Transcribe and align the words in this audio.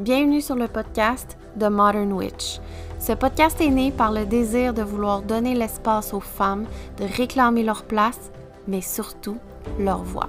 Bienvenue 0.00 0.40
sur 0.40 0.56
le 0.56 0.66
podcast 0.66 1.38
The 1.56 1.70
Modern 1.70 2.12
Witch. 2.12 2.58
Ce 2.98 3.12
podcast 3.12 3.60
est 3.60 3.70
né 3.70 3.92
par 3.92 4.10
le 4.10 4.26
désir 4.26 4.74
de 4.74 4.82
vouloir 4.82 5.22
donner 5.22 5.54
l'espace 5.54 6.12
aux 6.12 6.20
femmes 6.20 6.64
de 6.98 7.04
réclamer 7.04 7.62
leur 7.62 7.84
place, 7.84 8.32
mais 8.66 8.80
surtout 8.80 9.36
leur 9.78 10.02
voix. 10.02 10.28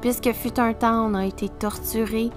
Puisque 0.00 0.32
fut 0.32 0.58
un 0.58 0.72
temps, 0.72 1.04
on 1.04 1.12
a 1.12 1.26
été 1.26 1.50
torturés, 1.50 2.30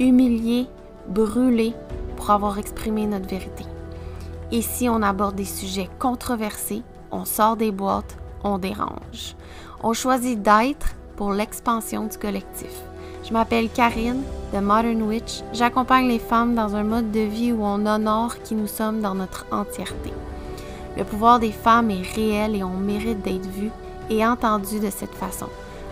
humiliés, 0.00 0.66
brûlés 1.06 1.74
pour 2.16 2.32
avoir 2.32 2.58
exprimé 2.58 3.06
notre 3.06 3.28
vérité. 3.28 3.64
Ici, 4.50 4.88
on 4.88 5.02
aborde 5.02 5.36
des 5.36 5.44
sujets 5.44 5.88
controversés, 6.00 6.82
on 7.12 7.26
sort 7.26 7.56
des 7.56 7.70
boîtes, 7.70 8.18
on 8.42 8.58
dérange. 8.58 9.36
On 9.84 9.92
choisit 9.92 10.42
d'être 10.42 10.96
pour 11.14 11.32
l'expansion 11.32 12.06
du 12.06 12.18
collectif. 12.18 12.87
Je 13.28 13.34
m'appelle 13.34 13.68
Karine 13.68 14.22
de 14.54 14.58
Modern 14.58 15.02
Witch. 15.02 15.42
J'accompagne 15.52 16.08
les 16.08 16.18
femmes 16.18 16.54
dans 16.54 16.74
un 16.74 16.82
mode 16.82 17.10
de 17.10 17.20
vie 17.20 17.52
où 17.52 17.62
on 17.62 17.84
honore 17.84 18.40
qui 18.42 18.54
nous 18.54 18.66
sommes 18.66 19.02
dans 19.02 19.14
notre 19.14 19.44
entièreté. 19.50 20.14
Le 20.96 21.04
pouvoir 21.04 21.38
des 21.38 21.52
femmes 21.52 21.90
est 21.90 22.10
réel 22.14 22.56
et 22.56 22.64
on 22.64 22.78
mérite 22.78 23.20
d'être 23.20 23.46
vu 23.50 23.70
et 24.08 24.24
entendu 24.24 24.80
de 24.80 24.88
cette 24.88 25.12
façon. 25.12 25.48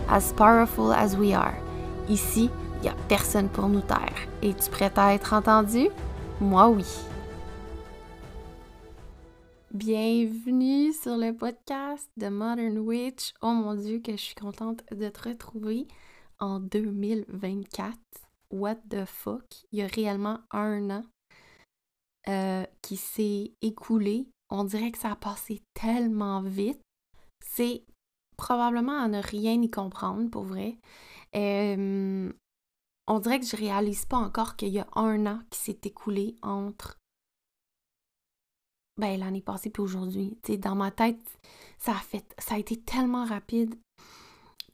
As 0.08 0.32
powerful 0.32 0.94
as 0.94 1.14
we 1.14 1.34
are. 1.34 1.52
Ici, 2.08 2.48
il 2.78 2.82
n'y 2.84 2.88
a 2.88 2.96
personne 3.06 3.50
pour 3.50 3.68
nous 3.68 3.82
taire. 3.82 4.16
Es-tu 4.42 4.70
prête 4.70 4.96
à 4.96 5.12
être 5.12 5.34
entendu? 5.34 5.88
Moi 6.40 6.70
oui. 6.70 6.86
Bienvenue 9.74 10.90
sur 10.94 11.18
le 11.18 11.34
podcast 11.34 12.08
de 12.16 12.28
Modern 12.28 12.78
Witch. 12.78 13.34
Oh 13.42 13.52
mon 13.52 13.74
dieu, 13.74 13.98
que 13.98 14.12
je 14.12 14.22
suis 14.22 14.34
contente 14.34 14.82
de 14.90 15.10
te 15.10 15.28
retrouver 15.28 15.86
en 16.38 16.60
2024. 16.60 17.96
What 18.50 18.76
the 18.90 19.04
fuck? 19.04 19.44
Il 19.72 19.80
y 19.80 19.82
a 19.82 19.86
réellement 19.86 20.40
un 20.50 20.90
an 20.90 21.04
euh, 22.28 22.64
qui 22.82 22.96
s'est 22.96 23.52
écoulé. 23.62 24.28
On 24.50 24.64
dirait 24.64 24.92
que 24.92 24.98
ça 24.98 25.12
a 25.12 25.16
passé 25.16 25.62
tellement 25.74 26.42
vite. 26.42 26.80
C'est 27.44 27.84
probablement 28.36 29.00
à 29.00 29.08
ne 29.08 29.20
rien 29.20 29.60
y 29.60 29.70
comprendre, 29.70 30.30
pour 30.30 30.44
vrai. 30.44 30.78
Euh, 31.34 32.32
on 33.08 33.18
dirait 33.20 33.40
que 33.40 33.46
je 33.46 33.56
réalise 33.56 34.04
pas 34.04 34.16
encore 34.16 34.56
qu'il 34.56 34.68
y 34.68 34.78
a 34.78 34.88
un 34.94 35.26
an 35.26 35.40
qui 35.50 35.60
s'est 35.60 35.80
écoulé 35.84 36.36
entre 36.42 36.98
ben, 38.96 39.18
l'année 39.20 39.42
passée 39.42 39.70
puis 39.70 39.82
aujourd'hui. 39.82 40.38
dans 40.58 40.74
ma 40.74 40.90
tête, 40.90 41.20
ça 41.78 41.92
a 41.92 42.00
fait 42.00 42.24
ça 42.38 42.54
a 42.54 42.58
été 42.58 42.80
tellement 42.80 43.24
rapide. 43.24 43.74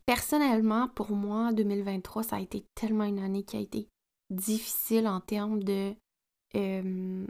Personnellement, 0.06 0.88
pour 0.88 1.12
moi, 1.12 1.52
2023, 1.52 2.22
ça 2.22 2.36
a 2.36 2.40
été 2.40 2.64
tellement 2.74 3.04
une 3.04 3.20
année 3.20 3.44
qui 3.44 3.56
a 3.56 3.60
été 3.60 3.88
difficile 4.30 5.06
en 5.06 5.20
termes 5.20 5.62
de 5.62 5.94
euh, 6.56 7.26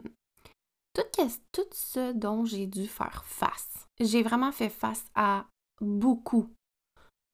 tout, 0.93 1.03
tout 1.51 1.61
ce 1.71 2.13
dont 2.13 2.45
j'ai 2.45 2.67
dû 2.67 2.87
faire 2.87 3.23
face. 3.25 3.87
J'ai 3.99 4.23
vraiment 4.23 4.51
fait 4.51 4.69
face 4.69 5.05
à 5.15 5.45
beaucoup 5.81 6.49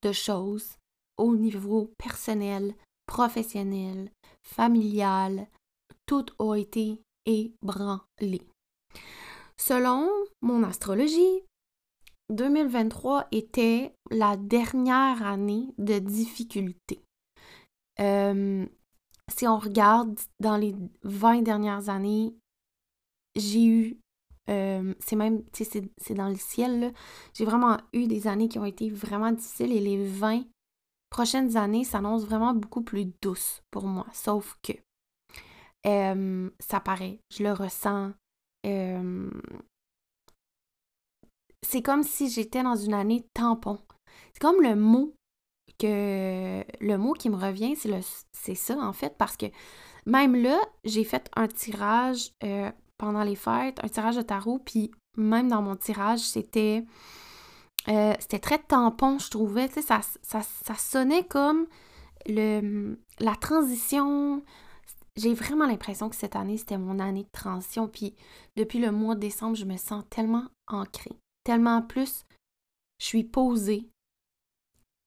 de 0.03 0.11
choses 0.11 0.77
au 1.17 1.35
niveau 1.35 1.93
personnel, 1.97 2.73
professionnel, 3.05 4.11
familial. 4.43 5.47
Tout 6.05 6.25
a 6.39 6.55
été 6.55 7.01
ébranlé. 7.25 8.41
Selon 9.57 10.09
mon 10.41 10.63
astrologie, 10.63 11.43
2023 12.29 13.27
était 13.31 13.93
la 14.11 14.37
dernière 14.37 15.25
année 15.25 15.73
de 15.77 15.99
difficulté. 15.99 17.01
Euh, 17.99 18.65
si 19.29 19.47
on 19.47 19.57
regarde 19.57 20.17
dans 20.39 20.57
les 20.57 20.75
20 21.03 21.41
dernières 21.41 21.89
années, 21.89 22.35
j'ai 23.35 23.65
eu, 23.65 23.97
euh, 24.49 24.93
c'est 24.99 25.15
même, 25.15 25.43
c'est 25.53 26.13
dans 26.13 26.29
le 26.29 26.35
ciel, 26.35 26.93
j'ai 27.33 27.45
vraiment 27.45 27.77
eu 27.93 28.07
des 28.07 28.27
années 28.27 28.47
qui 28.47 28.59
ont 28.59 28.65
été 28.65 28.89
vraiment 28.89 29.31
difficiles 29.31 29.71
et 29.71 29.79
les 29.79 30.05
20 30.05 30.43
prochaines 31.09 31.57
années 31.57 31.83
s'annoncent 31.83 32.25
vraiment 32.25 32.53
beaucoup 32.53 32.81
plus 32.81 33.05
douces 33.21 33.61
pour 33.71 33.85
moi. 33.85 34.05
Sauf 34.13 34.57
que 34.61 34.73
euh, 35.87 36.49
ça 36.59 36.79
paraît, 36.79 37.19
je 37.31 37.43
le 37.43 37.53
ressens, 37.53 38.13
c'est 41.67 41.81
comme 41.81 42.03
si 42.03 42.29
j'étais 42.29 42.63
dans 42.63 42.75
une 42.75 42.93
année 42.93 43.25
tampon. 43.33 43.79
C'est 44.33 44.41
comme 44.41 44.61
le 44.61 44.75
mot 44.75 45.13
que 45.79 46.63
le 46.81 46.97
mot 46.97 47.13
qui 47.13 47.29
me 47.29 47.35
revient, 47.35 47.75
c'est 47.75 47.89
le 47.89 47.99
c'est 48.33 48.55
ça 48.55 48.77
en 48.77 48.93
fait 48.93 49.15
parce 49.17 49.37
que 49.37 49.45
même 50.05 50.35
là, 50.35 50.59
j'ai 50.83 51.03
fait 51.03 51.29
un 51.35 51.47
tirage 51.47 52.31
euh, 52.43 52.71
pendant 52.97 53.23
les 53.23 53.35
fêtes, 53.35 53.79
un 53.83 53.87
tirage 53.87 54.15
de 54.15 54.21
tarot, 54.21 54.59
puis 54.59 54.91
même 55.17 55.49
dans 55.49 55.61
mon 55.61 55.75
tirage, 55.75 56.19
c'était 56.19 56.85
euh, 57.87 58.13
c'était 58.19 58.39
très 58.39 58.59
tampon, 58.59 59.19
je 59.19 59.29
trouvais, 59.29 59.67
ça, 59.69 60.01
ça, 60.21 60.41
ça, 60.41 60.75
sonnait 60.75 61.23
comme 61.23 61.65
le, 62.27 62.99
la 63.19 63.35
transition, 63.35 64.43
j'ai 65.15 65.33
vraiment 65.33 65.65
l'impression 65.65 66.09
que 66.09 66.15
cette 66.15 66.35
année, 66.35 66.57
c'était 66.57 66.77
mon 66.77 66.99
année 66.99 67.23
de 67.23 67.31
transition. 67.31 67.87
Puis 67.87 68.15
depuis 68.57 68.79
le 68.79 68.91
mois 68.91 69.15
de 69.15 69.21
décembre, 69.21 69.55
je 69.55 69.65
me 69.65 69.77
sens 69.77 70.03
tellement 70.09 70.45
ancrée, 70.67 71.17
tellement 71.43 71.81
plus, 71.81 72.25
je 72.99 73.05
suis 73.05 73.23
posée. 73.23 73.87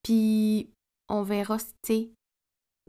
Puis 0.02 0.70
on 1.08 1.22
verra, 1.22 1.58
tu 1.58 1.66
sais, 1.84 2.10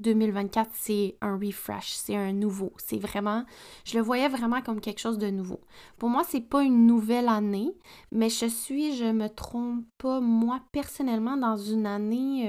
2024, 0.01 0.71
c'est 0.73 1.17
un 1.21 1.37
refresh, 1.37 1.93
c'est 1.93 2.15
un 2.15 2.33
nouveau. 2.33 2.73
C'est 2.77 2.97
vraiment, 2.97 3.45
je 3.85 3.97
le 3.97 4.03
voyais 4.03 4.29
vraiment 4.29 4.61
comme 4.61 4.81
quelque 4.81 4.99
chose 4.99 5.19
de 5.19 5.29
nouveau. 5.29 5.61
Pour 5.97 6.09
moi, 6.09 6.23
c'est 6.23 6.41
pas 6.41 6.63
une 6.63 6.87
nouvelle 6.87 7.29
année, 7.29 7.75
mais 8.11 8.29
je 8.29 8.47
suis, 8.47 8.95
je 8.95 9.05
me 9.05 9.27
trompe 9.27 9.85
pas, 9.99 10.19
moi 10.19 10.61
personnellement, 10.71 11.37
dans 11.37 11.57
une 11.57 11.85
année, 11.85 12.47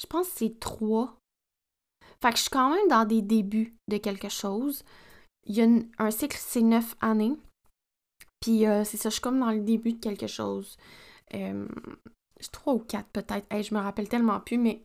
je 0.00 0.06
pense 0.06 0.28
que 0.28 0.34
c'est 0.36 0.60
trois 0.60 1.18
fait 2.22 2.30
que 2.30 2.36
je 2.36 2.42
suis 2.42 2.50
quand 2.50 2.70
même 2.70 2.88
dans 2.88 3.04
des 3.04 3.22
débuts 3.22 3.76
de 3.88 3.98
quelque 3.98 4.28
chose. 4.28 4.84
Il 5.44 5.54
y 5.54 5.62
a 5.62 5.68
un 5.98 6.10
cycle, 6.10 6.36
c'est 6.38 6.62
neuf 6.62 6.96
années. 7.00 7.36
Puis 8.40 8.66
euh, 8.66 8.84
c'est 8.84 8.96
ça, 8.96 9.08
je 9.08 9.14
suis 9.14 9.22
comme 9.22 9.40
dans 9.40 9.50
le 9.50 9.60
début 9.60 9.94
de 9.94 10.00
quelque 10.00 10.26
chose. 10.26 10.76
Euh, 11.34 11.66
trois 12.52 12.74
ou 12.74 12.78
quatre 12.78 13.08
peut-être. 13.08 13.46
je 13.50 13.74
me 13.74 13.80
rappelle 13.80 14.08
tellement 14.08 14.40
plus, 14.40 14.58
mais 14.58 14.82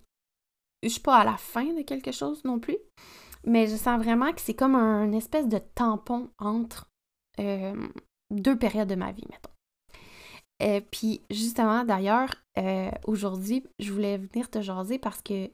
je 0.84 0.90
suis 0.90 1.02
pas 1.02 1.18
à 1.18 1.26
la 1.26 1.38
fin 1.38 1.66
de 1.74 1.82
quelque 1.82 2.12
chose 2.12 2.44
non 2.44 2.60
plus. 2.60 2.78
Mais 3.46 3.68
je 3.68 3.76
sens 3.76 4.02
vraiment 4.02 4.32
que 4.34 4.42
c'est 4.42 4.54
comme 4.54 4.76
un 4.76 5.12
espèce 5.14 5.48
de 5.48 5.60
tampon 5.76 6.30
entre 6.38 6.88
euh, 7.40 7.88
deux 8.30 8.58
périodes 8.58 8.88
de 8.88 8.96
ma 8.96 9.12
vie, 9.12 9.26
mettons. 9.30 9.50
Et 10.60 10.78
euh, 10.78 10.82
puis 10.92 11.22
justement, 11.32 11.84
d'ailleurs, 11.84 12.30
aujourd'hui, 13.08 13.64
je 13.80 13.92
voulais 13.92 14.18
venir 14.18 14.50
te 14.50 14.62
jaser 14.62 15.00
parce 15.00 15.22
que 15.22 15.50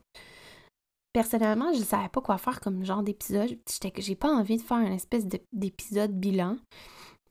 personnellement, 1.12 1.72
je 1.72 1.78
ne 1.78 1.84
savais 1.84 2.08
pas 2.08 2.20
quoi 2.20 2.38
faire 2.38 2.60
comme 2.60 2.84
genre 2.84 3.02
d'épisode. 3.02 3.58
J'ai 3.96 4.14
pas 4.14 4.30
envie 4.30 4.56
de 4.56 4.62
faire 4.62 4.78
une 4.78 4.92
espèce 4.92 5.26
d'épisode 5.52 6.12
bilan. 6.12 6.56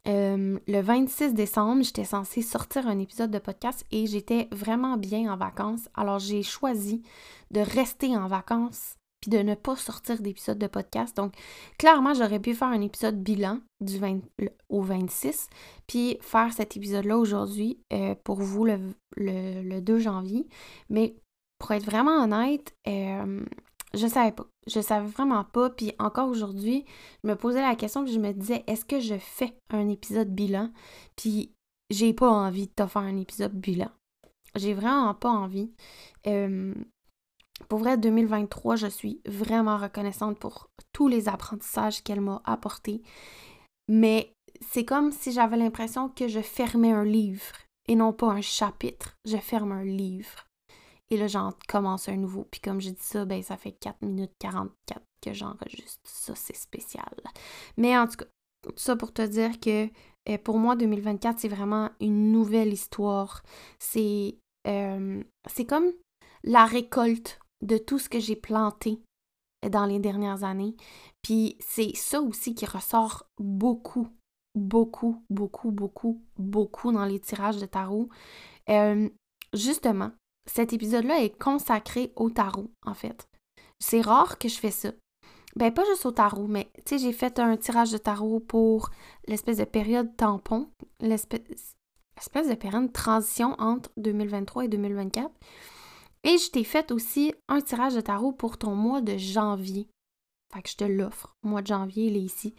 Euh, 0.08 0.58
le 0.68 0.82
26 0.82 1.34
décembre, 1.34 1.84
j'étais 1.84 2.06
censée 2.06 2.42
sortir 2.42 2.88
un 2.88 3.00
épisode 3.00 3.32
de 3.32 3.40
podcast 3.40 3.86
et 3.92 4.08
j'étais 4.08 4.48
vraiment 4.52 4.96
bien 4.98 5.32
en 5.32 5.38
vacances. 5.38 5.90
Alors 5.96 6.20
j'ai 6.20 6.44
choisi 6.44 7.02
de 7.52 7.60
rester 7.60 8.16
en 8.16 8.28
vacances 8.28 8.96
puis 9.20 9.32
de 9.32 9.40
ne 9.40 9.56
pas 9.56 9.76
sortir 9.76 10.22
d'épisode 10.22 10.60
de 10.60 10.68
podcast. 10.68 11.18
Donc 11.18 11.34
clairement, 11.78 12.14
j'aurais 12.14 12.40
pu 12.40 12.54
faire 12.54 12.70
un 12.70 12.82
épisode 12.82 13.22
bilan 13.22 13.60
du 13.82 13.98
20, 13.98 14.20
au 14.70 14.82
26 14.82 15.50
puis 15.88 16.18
faire 16.22 16.54
cet 16.54 16.78
épisode-là 16.78 17.18
aujourd'hui 17.18 17.80
euh, 17.92 18.16
pour 18.24 18.42
vous 18.42 18.66
le, 18.66 18.80
le, 19.18 19.80
2 19.82 20.00
janvier. 20.00 20.48
Mais 20.90 21.16
pour 21.60 21.72
être 21.72 21.86
vraiment 21.86 22.24
honnête, 22.24 22.76
euh, 22.88 23.44
je 23.98 24.08
savais 24.08 24.32
pas. 24.32 24.48
Je 24.68 24.80
savais 24.80 25.08
vraiment 25.08 25.44
pas. 25.44 25.70
Puis 25.70 25.94
encore 26.00 26.30
aujourd'hui, 26.30 26.86
je 27.24 27.30
me 27.30 27.36
posais 27.36 27.62
la 27.62 27.76
question 27.76 28.04
puis 28.04 28.14
je 28.14 28.20
me 28.20 28.32
disais, 28.32 28.64
est-ce 28.68 28.86
que 28.86 29.00
je 29.00 29.18
fais 29.18 29.58
un 29.70 29.90
épisode 29.90 30.34
bilan? 30.34 30.72
Puis 31.16 31.52
j'ai 31.90 32.14
pas 32.14 32.30
envie 32.30 32.68
de 32.68 32.74
te 32.74 32.88
faire 32.88 33.02
un 33.02 33.18
épisode 33.18 33.54
bilan. 33.54 33.90
J'ai 34.56 34.74
vraiment 34.74 35.14
pas 35.14 35.30
envie. 35.30 35.72
pour 37.70 37.80
vrai, 37.80 37.98
2023, 37.98 38.76
je 38.76 38.88
suis 38.88 39.22
vraiment 39.26 39.78
reconnaissante 39.78 40.40
pour 40.40 40.70
tous 40.94 41.08
les 41.08 41.28
apprentissages 41.28 42.04
qu'elle 42.04 42.22
m'a 42.22 42.42
apportés. 42.46 43.02
Mais 43.90 44.34
c'est 44.62 44.86
comme 44.86 45.12
si 45.12 45.32
j'avais 45.32 45.58
l'impression 45.58 46.10
que 46.10 46.28
je 46.28 46.42
fermais 46.42 46.92
un 46.92 47.06
livre 47.06 47.56
et 47.88 47.96
non 47.96 48.14
pas 48.14 48.28
un 48.28 48.42
chapitre. 48.42 49.16
Je 49.26 49.38
ferme 49.38 49.72
un 49.72 49.84
livre. 49.84 50.47
Et 51.10 51.18
là, 51.18 51.28
j'en 51.28 51.54
commence 51.68 52.10
un 52.10 52.18
nouveau. 52.18 52.46
Puis 52.52 52.62
comme 52.62 52.82
j'ai 52.82 52.92
dit 52.92 53.04
ça, 53.04 53.26
ben 53.26 53.42
ça 53.42 53.58
fait 53.58 53.72
4 53.72 54.02
minutes 54.02 54.34
44 54.40 55.02
que 55.22 55.34
j'enregistre. 55.34 56.00
Ça, 56.04 56.36
c'est 56.36 56.56
spécial. 56.56 57.16
Mais 57.78 57.98
en 57.98 58.08
tout 58.08 58.18
cas, 58.18 58.26
tout 58.64 58.74
ça 58.76 58.96
pour 58.96 59.14
te 59.14 59.22
dire 59.22 59.60
que 59.60 59.90
euh, 60.30 60.38
pour 60.38 60.58
moi, 60.58 60.76
2024, 60.76 61.40
c'est 61.40 61.48
vraiment 61.48 61.90
une 62.02 62.32
nouvelle 62.32 62.74
histoire. 62.74 63.44
C'est 63.80 64.38
euh, 64.68 65.24
c'est 65.50 65.66
comme 65.66 65.92
la 66.44 66.66
récolte 66.66 67.40
de 67.62 67.78
tout 67.78 68.00
ce 68.00 68.10
que 68.10 68.20
j'ai 68.20 68.36
planté 68.36 69.02
dans 69.70 69.86
les 69.86 70.00
dernières 70.00 70.44
années. 70.44 70.76
Puis 71.22 71.58
c'est 71.60 71.96
ça 71.96 72.22
aussi 72.22 72.54
qui 72.54 72.66
ressort 72.66 73.28
beaucoup, 73.40 74.08
beaucoup, 74.56 75.24
beaucoup, 75.30 75.72
beaucoup, 75.72 76.22
beaucoup 76.38 76.92
dans 76.92 77.06
les 77.06 77.20
tirages 77.20 77.58
de 77.58 77.66
tarot. 77.66 78.10
Euh, 78.70 79.10
justement, 79.54 80.12
cet 80.48 80.74
épisode-là 80.74 81.22
est 81.22 81.38
consacré 81.38 82.12
au 82.16 82.30
tarot, 82.30 82.72
en 82.86 82.94
fait. 82.94 83.28
C'est 83.80 84.02
rare 84.02 84.40
que 84.40 84.50
je 84.50 84.58
fais 84.58 84.72
ça. 84.72 84.92
Ben, 85.56 85.74
pas 85.74 85.86
juste 85.86 86.06
au 86.06 86.12
tarot, 86.12 86.48
mais 86.48 86.70
tu 86.86 86.98
sais, 86.98 86.98
j'ai 87.00 87.14
fait 87.14 87.40
un 87.40 87.58
tirage 87.58 87.92
de 87.92 87.98
tarot 87.98 88.40
pour 88.40 88.90
l'espèce 89.28 89.58
de 89.58 89.64
période 89.64 90.16
tampon, 90.16 90.70
l'espèce 91.00 92.50
de 92.50 92.56
période 92.56 92.88
de 92.88 92.92
transition 92.92 93.56
entre 93.60 93.90
2023 93.98 94.66
et 94.66 94.68
2024. 94.68 95.32
Et 96.24 96.38
je 96.38 96.52
t'ai 96.52 96.64
fait 96.64 96.92
aussi 96.92 97.34
un 97.48 97.62
tirage 97.62 97.96
de 97.96 98.02
tarot 98.02 98.34
pour 98.34 98.58
ton 98.58 98.76
mois 98.76 99.02
de 99.02 99.18
janvier. 99.18 99.90
Fait 100.54 100.62
que 100.62 100.70
je 100.70 100.76
te 100.76 100.84
l'offre. 100.84 101.36
Mois 101.44 101.62
de 101.62 101.68
janvier, 101.68 102.08
il 102.08 102.18
est 102.18 102.22
ici. 102.22 102.56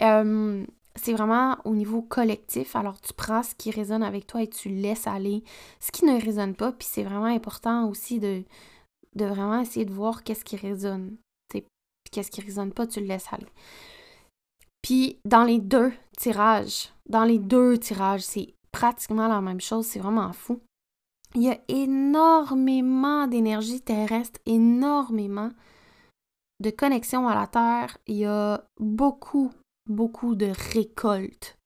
Euh, 0.00 0.64
c'est 0.94 1.12
vraiment 1.12 1.56
au 1.64 1.74
niveau 1.74 2.02
collectif. 2.02 2.76
Alors, 2.76 3.00
tu 3.00 3.12
prends 3.14 3.42
ce 3.42 3.54
qui 3.54 3.70
résonne 3.70 4.02
avec 4.02 4.26
toi 4.26 4.42
et 4.42 4.48
tu 4.48 4.68
laisses 4.68 5.06
aller 5.06 5.42
ce 5.80 5.90
qui 5.90 6.04
ne 6.04 6.20
résonne 6.20 6.54
pas. 6.54 6.72
Puis 6.72 6.88
c'est 6.90 7.02
vraiment 7.02 7.24
important 7.26 7.88
aussi 7.88 8.20
de, 8.20 8.44
de 9.14 9.24
vraiment 9.24 9.60
essayer 9.60 9.84
de 9.86 9.92
voir 9.92 10.22
qu'est-ce 10.22 10.44
qui 10.44 10.56
résonne. 10.56 11.16
Qu'est-ce 12.10 12.30
qui 12.30 12.42
résonne 12.42 12.72
pas, 12.72 12.86
tu 12.86 13.00
le 13.00 13.06
laisses 13.06 13.32
aller. 13.32 13.46
Puis 14.82 15.18
dans 15.24 15.44
les 15.44 15.58
deux 15.58 15.92
tirages, 16.18 16.92
dans 17.08 17.24
les 17.24 17.38
deux 17.38 17.78
tirages, 17.78 18.20
c'est 18.20 18.54
pratiquement 18.70 19.28
la 19.28 19.40
même 19.40 19.60
chose. 19.60 19.86
C'est 19.86 19.98
vraiment 20.00 20.32
fou. 20.32 20.60
Il 21.34 21.42
y 21.42 21.50
a 21.50 21.58
énormément 21.68 23.26
d'énergie 23.26 23.80
terrestre, 23.80 24.40
énormément 24.44 25.50
de 26.60 26.70
connexion 26.70 27.26
à 27.26 27.34
la 27.34 27.46
Terre. 27.46 27.96
Il 28.06 28.16
y 28.16 28.26
a 28.26 28.62
beaucoup, 28.78 29.50
beaucoup 29.92 30.34
de 30.34 30.52
récoltes. 30.72 31.56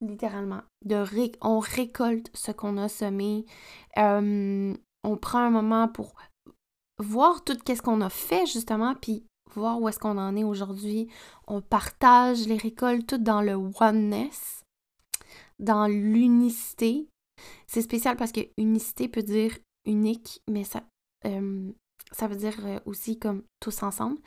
Littéralement. 0.00 0.62
De 0.84 1.02
On 1.40 1.58
récolte 1.60 2.30
ce 2.34 2.52
qu'on 2.52 2.76
a 2.76 2.88
semé. 2.88 3.46
Euh, 3.96 4.74
on 5.02 5.16
prend 5.16 5.40
un 5.40 5.50
moment 5.50 5.88
pour 5.88 6.14
voir 6.98 7.42
tout 7.44 7.56
ce 7.66 7.82
qu'on 7.82 8.00
a 8.00 8.10
fait, 8.10 8.46
justement, 8.46 8.94
puis 8.94 9.24
voir 9.54 9.80
où 9.80 9.88
est-ce 9.88 9.98
qu'on 9.98 10.18
en 10.18 10.36
est 10.36 10.44
aujourd'hui. 10.44 11.08
On 11.46 11.62
partage 11.62 12.46
les 12.46 12.56
récoltes 12.56 13.06
toutes 13.06 13.22
dans 13.22 13.40
le 13.40 13.54
oneness, 13.54 14.64
dans 15.58 15.86
l'unicité, 15.86 17.08
c'est 17.66 17.82
spécial 17.82 18.16
parce 18.16 18.32
que 18.32 18.40
unicité 18.58 19.08
peut 19.08 19.22
dire 19.22 19.56
unique, 19.84 20.40
mais 20.50 20.64
ça, 20.64 20.82
euh, 21.26 21.70
ça 22.12 22.26
veut 22.26 22.36
dire 22.36 22.54
euh, 22.64 22.78
aussi 22.86 23.18
comme 23.18 23.42
tous 23.60 23.82
ensemble. 23.82 24.18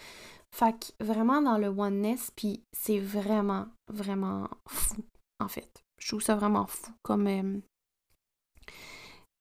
Fait 0.55 0.73
que 0.73 1.03
vraiment 1.03 1.41
dans 1.41 1.57
le 1.57 1.67
oneness, 1.67 2.31
puis 2.35 2.61
c'est 2.73 2.99
vraiment, 2.99 3.67
vraiment 3.91 4.47
fou, 4.67 5.03
en 5.39 5.47
fait. 5.47 5.69
Je 5.99 6.07
trouve 6.09 6.21
ça 6.21 6.35
vraiment 6.35 6.67
fou 6.67 6.91
comme, 7.03 7.27
euh, 7.27 7.59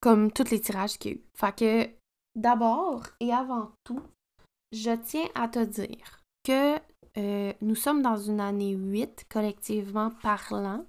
comme 0.00 0.32
tous 0.32 0.50
les 0.50 0.60
tirages 0.60 0.98
qu'il 0.98 1.10
y 1.10 1.14
a 1.14 1.16
eu. 1.18 1.24
Fait 1.34 1.56
que 1.56 1.90
d'abord 2.34 3.04
et 3.20 3.32
avant 3.32 3.72
tout, 3.84 4.02
je 4.72 4.90
tiens 4.90 5.28
à 5.34 5.48
te 5.48 5.64
dire 5.64 6.20
que 6.44 6.78
nous 7.62 7.74
sommes 7.74 8.02
dans 8.02 8.16
une 8.16 8.40
année 8.40 8.72
8, 8.72 9.26
collectivement 9.30 10.10
parlant. 10.22 10.84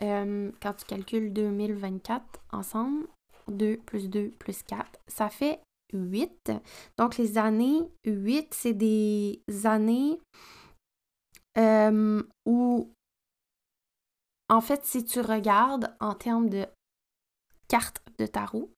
Euh, 0.00 0.50
quand 0.60 0.74
tu 0.74 0.84
calcules 0.86 1.32
2024 1.32 2.24
ensemble, 2.52 3.06
2 3.48 3.76
plus 3.76 4.08
2 4.08 4.30
plus 4.38 4.62
4, 4.62 4.84
ça 5.06 5.28
fait 5.28 5.60
8. 5.92 6.52
Donc 6.98 7.16
les 7.16 7.38
années 7.38 7.82
8, 8.04 8.54
c'est 8.54 8.74
des 8.74 9.42
années 9.64 10.18
euh, 11.58 12.22
où, 12.46 12.94
en 14.48 14.60
fait, 14.60 14.84
si 14.84 15.04
tu 15.04 15.20
regardes 15.20 15.94
en 16.00 16.14
termes 16.14 16.48
de 16.48 16.66
carte 17.68 18.02
de 18.18 18.26
tarot, 18.26 18.72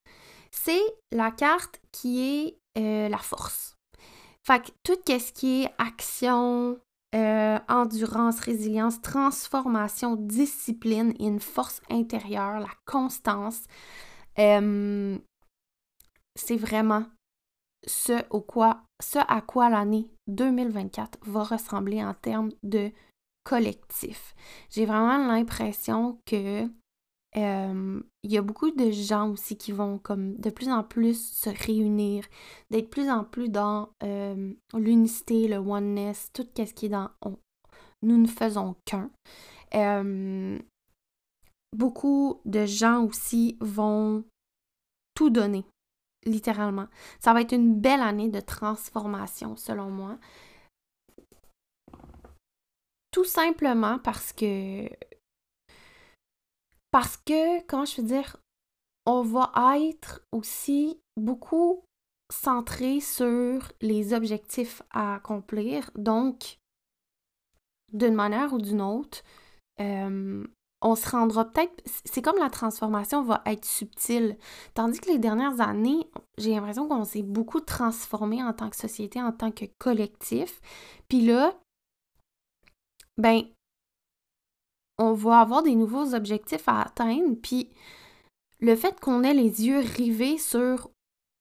c'est 0.51 0.83
la 1.13 1.31
carte 1.31 1.81
qui 1.93 2.23
est 2.23 2.59
euh, 2.79 3.09
la 3.09 3.19
force. 3.19 3.77
Fait 4.43 4.63
que 4.63 4.71
tout 4.83 4.99
ce 5.07 5.33
qui 5.33 5.63
est 5.63 5.75
action, 5.79 6.79
euh, 7.15 7.59
endurance, 7.69 8.41
résilience, 8.41 9.01
transformation, 9.01 10.17
discipline 10.17 11.15
une 11.19 11.41
force 11.41 11.81
intérieure, 11.91 12.61
la 12.61 12.73
constance. 12.85 13.63
C'est 16.37 16.57
vraiment 16.57 17.05
ce, 17.87 18.25
au 18.31 18.41
quoi, 18.41 18.83
ce 19.03 19.19
à 19.29 19.41
quoi 19.41 19.69
l'année 19.69 20.09
2024 20.29 21.19
va 21.23 21.43
ressembler 21.43 22.03
en 22.03 22.15
termes 22.15 22.51
de 22.63 22.91
collectif. 23.45 24.35
J'ai 24.71 24.87
vraiment 24.87 25.19
l'impression 25.19 26.19
que 26.27 26.69
il 27.37 28.31
y 28.31 28.39
a 28.39 28.43
beaucoup 28.43 28.71
de 28.71 28.93
gens 28.93 29.31
aussi 29.31 29.57
qui 29.59 29.73
vont 29.73 29.99
comme 29.99 30.37
de 30.37 30.51
plus 30.51 30.69
en 30.69 30.85
plus 30.85 31.33
se 31.33 31.51
réunir, 31.51 32.25
d'être 32.71 32.89
plus 32.89 33.11
en 33.11 33.25
plus 33.25 33.49
dans 33.49 33.89
l'unicité, 34.73 35.49
le 35.49 35.57
oneness, 35.57 36.31
tout 36.33 36.47
ce 36.57 36.73
qui 36.73 36.87
est 36.87 36.91
dans 36.91 37.11
nous 38.03 38.19
ne 38.19 38.29
faisons 38.29 38.77
qu'un. 38.85 39.11
beaucoup 41.77 42.41
de 42.45 42.67
gens 42.67 43.05
aussi 43.05 43.57
vont 43.61 44.23
tout 45.17 45.31
donner, 45.31 45.65
littéralement. 46.25 46.87
Ça 47.21 47.33
va 47.33 47.41
être 47.43 47.53
une 47.53 47.81
belle 47.81 48.01
année 48.01 48.29
de 48.29 48.41
transformation, 48.41 49.57
selon 49.57 49.91
moi. 49.91 50.19
Tout 53.11 53.25
simplement 53.25 53.99
parce 53.99 54.33
que 54.33 54.89
parce 56.91 57.17
que, 57.17 57.61
comment 57.67 57.85
je 57.85 58.01
veux 58.01 58.07
dire, 58.07 58.37
on 59.07 59.23
va 59.23 59.53
être 59.79 60.23
aussi 60.33 61.01
beaucoup 61.17 61.83
centré 62.33 63.01
sur 63.01 63.73
les 63.81 64.15
objectifs 64.15 64.83
à 64.91 65.17
accomplir. 65.17 65.91
Donc, 65.97 66.59
d'une 67.93 68.15
manière 68.15 68.53
ou 68.53 68.59
d'une 68.59 68.81
autre, 68.81 69.23
euh, 69.81 70.47
on 70.85 70.95
se 70.95 71.09
rendra 71.09 71.47
peut-être. 71.47 71.83
C'est 72.05 72.23
comme 72.23 72.39
la 72.39 72.51
transformation 72.51 73.23
va 73.23 73.43
être 73.47 73.65
subtile. 73.65 74.37
Tandis 74.75 75.01
que 75.01 75.09
les 75.09 75.19
dernières 75.19 75.61
années, 75.61 76.07
j'ai 76.37 76.55
l'impression 76.55 76.87
qu'on 76.87 77.05
s'est 77.05 77.23
beaucoup 77.23 77.61
transformé 77.61 78.43
en 78.43 78.53
tant 78.53 78.69
que 78.69 78.77
société, 78.77 79.21
en 79.21 79.33
tant 79.33 79.51
que 79.51 79.65
collectif. 79.79 80.61
Puis 81.09 81.23
là, 81.23 81.55
ben, 83.17 83.45
on 84.99 85.15
va 85.15 85.41
avoir 85.41 85.63
des 85.63 85.75
nouveaux 85.75 86.15
objectifs 86.15 86.69
à 86.69 86.83
atteindre, 86.83 87.35
puis 87.43 87.71
le 88.61 88.77
fait 88.77 89.01
qu'on 89.01 89.25
ait 89.25 89.35
les 89.35 89.67
yeux 89.67 89.81
rivés 89.81 90.39
sur 90.39 90.91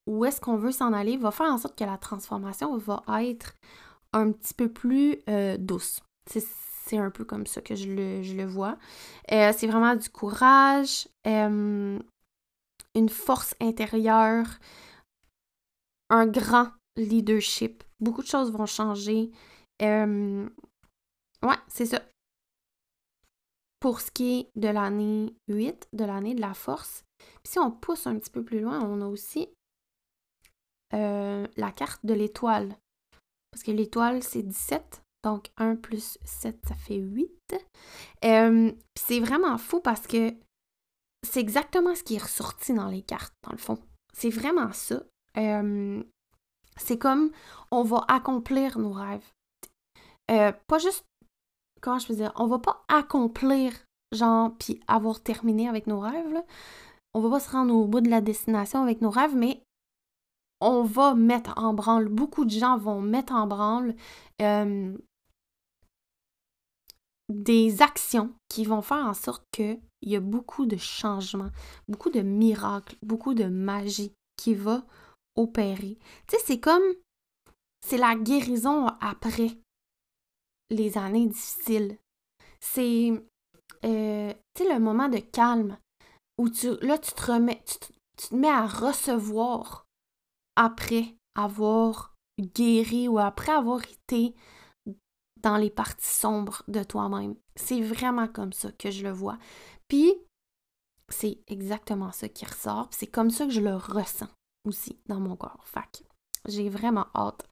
où 0.07 0.25
est-ce 0.25 0.41
qu'on 0.41 0.57
veut 0.57 0.71
s'en 0.71 0.93
aller 0.93 1.17
va 1.17 1.31
faire 1.31 1.51
en 1.51 1.57
sorte 1.57 1.77
que 1.77 1.83
la 1.83 1.97
transformation 1.97 2.77
va 2.77 3.03
être 3.23 3.55
un 4.13 4.31
petit 4.31 4.53
peu 4.53 4.69
plus 4.69 5.19
euh, 5.29 5.57
douce. 5.57 6.01
Un 6.93 7.09
peu 7.09 7.25
comme 7.25 7.45
ça 7.45 7.61
que 7.61 7.75
je 7.75 7.87
le, 7.89 8.45
vois. 8.45 8.77
Euh, 9.31 9.51
c'est 9.55 9.67
vraiment 9.67 9.95
du 9.95 10.09
courage, 10.09 11.07
euh, 11.27 11.99
une 12.95 13.09
force 13.09 13.55
intérieure, 13.59 14.45
un 16.09 16.27
grand 16.27 16.69
leadership. 16.95 17.83
Beaucoup 17.99 18.21
de 18.21 18.27
choses 18.27 18.51
vont 18.51 18.65
changer. 18.65 19.31
ouais, 19.81 20.47
c'est 21.67 21.85
ça 21.85 22.01
pour 23.83 23.99
ce 23.99 24.11
qui 24.11 24.39
est 24.39 24.49
de 24.55 24.69
l'année 24.69 25.35
8, 25.49 25.89
de 25.91 26.05
l'année 26.05 26.35
de 26.35 26.39
la 26.39 26.53
force. 26.53 27.03
Puis 27.17 27.51
si 27.51 27.59
on 27.59 27.69
pousse 27.69 28.07
un 28.07 28.17
petit 28.17 28.29
peu 28.29 28.41
plus 28.41 28.61
loin, 28.61 28.79
on 28.81 29.01
a 29.01 29.05
aussi 29.05 29.49
euh, 30.93 31.45
la 31.57 31.71
carte 31.73 32.05
de 32.05 32.13
l'étoile. 32.13 32.77
Parce 33.51 33.61
que 33.61 33.71
l'étoile, 33.71 34.23
c'est 34.23 34.41
17. 34.41 35.02
Donc 35.23 35.51
1 35.57 35.75
plus 35.77 36.17
7, 36.23 36.59
ça 36.67 36.75
fait 36.75 36.97
8. 36.97 37.29
Euh, 38.25 38.71
c'est 38.95 39.19
vraiment 39.19 39.57
fou 39.57 39.79
parce 39.79 40.05
que 40.07 40.33
c'est 41.25 41.39
exactement 41.39 41.95
ce 41.95 42.03
qui 42.03 42.15
est 42.15 42.23
ressorti 42.23 42.73
dans 42.73 42.87
les 42.87 43.01
cartes, 43.01 43.33
dans 43.43 43.53
le 43.53 43.57
fond. 43.57 43.77
C'est 44.13 44.29
vraiment 44.29 44.73
ça. 44.73 45.01
Euh, 45.37 46.03
c'est 46.75 46.97
comme 46.97 47.31
on 47.71 47.83
va 47.83 48.03
accomplir 48.07 48.77
nos 48.77 48.91
rêves. 48.91 49.31
pas 50.27 50.79
juste 50.79 51.05
comment 51.83 51.99
je 51.99 52.07
veux 52.07 52.15
dire, 52.15 52.31
on 52.35 52.47
va 52.47 52.57
pas 52.59 52.83
accomplir, 52.87 53.73
genre, 54.11 54.51
puis 54.57 54.79
avoir 54.87 55.21
terminé 55.21 55.67
avec 55.67 55.85
nos 55.85 55.99
rêves, 55.99 56.31
là. 56.33 56.43
On 57.13 57.21
va 57.21 57.29
pas 57.29 57.39
se 57.39 57.51
rendre 57.51 57.75
au 57.75 57.85
bout 57.85 58.01
de 58.01 58.09
la 58.09 58.21
destination 58.21 58.81
avec 58.81 59.01
nos 59.01 59.11
rêves, 59.11 59.35
mais 59.35 59.61
on 60.61 60.83
va 60.83 61.13
mettre 61.13 61.53
en 61.57 61.73
branle, 61.73 62.07
beaucoup 62.07 62.45
de 62.45 62.49
gens 62.49 62.77
vont 62.77 63.01
mettre 63.01 63.33
en 63.33 63.45
branle 63.45 63.95
euh, 64.41 64.97
des 67.29 67.81
actions 67.81 68.33
qui 68.49 68.65
vont 68.65 68.81
faire 68.81 69.05
en 69.05 69.13
sorte 69.13 69.43
qu'il 69.51 69.79
y 70.01 70.15
a 70.15 70.19
beaucoup 70.19 70.65
de 70.65 70.77
changements, 70.77 71.51
beaucoup 71.87 72.09
de 72.09 72.21
miracles, 72.21 72.95
beaucoup 73.01 73.33
de 73.33 73.45
magie 73.45 74.13
qui 74.37 74.53
va 74.53 74.85
opérer. 75.35 75.97
Tu 76.27 76.37
sais, 76.37 76.43
c'est 76.45 76.59
comme 76.59 76.83
c'est 77.85 77.97
la 77.97 78.15
guérison 78.15 78.87
après 79.01 79.57
les 80.69 80.97
années 80.97 81.27
difficiles. 81.27 81.97
C'est 82.59 83.11
euh, 83.85 84.33
le 84.59 84.79
moment 84.79 85.09
de 85.09 85.19
calme 85.19 85.77
où 86.37 86.49
tu, 86.49 86.75
là, 86.81 86.97
tu 86.97 87.11
te 87.11 87.31
remets, 87.31 87.61
tu 87.65 87.77
te 88.29 88.35
mets 88.35 88.49
à 88.49 88.65
recevoir 88.65 89.85
après 90.55 91.15
avoir 91.35 92.15
guéri 92.39 93.07
ou 93.07 93.19
après 93.19 93.51
avoir 93.51 93.81
été 93.83 94.33
dans 95.43 95.57
les 95.57 95.69
parties 95.69 96.07
sombres 96.07 96.63
de 96.67 96.83
toi-même. 96.83 97.35
C'est 97.55 97.81
vraiment 97.81 98.27
comme 98.27 98.53
ça 98.53 98.71
que 98.71 98.89
je 98.89 99.03
le 99.03 99.11
vois. 99.11 99.37
Puis, 99.87 100.13
c'est 101.09 101.39
exactement 101.47 102.11
ça 102.11 102.29
qui 102.29 102.45
ressort. 102.45 102.87
C'est 102.91 103.07
comme 103.07 103.29
ça 103.29 103.45
que 103.45 103.51
je 103.51 103.61
le 103.61 103.75
ressens 103.75 104.29
aussi 104.65 104.97
dans 105.07 105.19
mon 105.19 105.35
corps. 105.35 105.63
Fait 105.65 106.03
j'ai 106.47 106.67
vraiment 106.67 107.05
hâte 107.15 107.45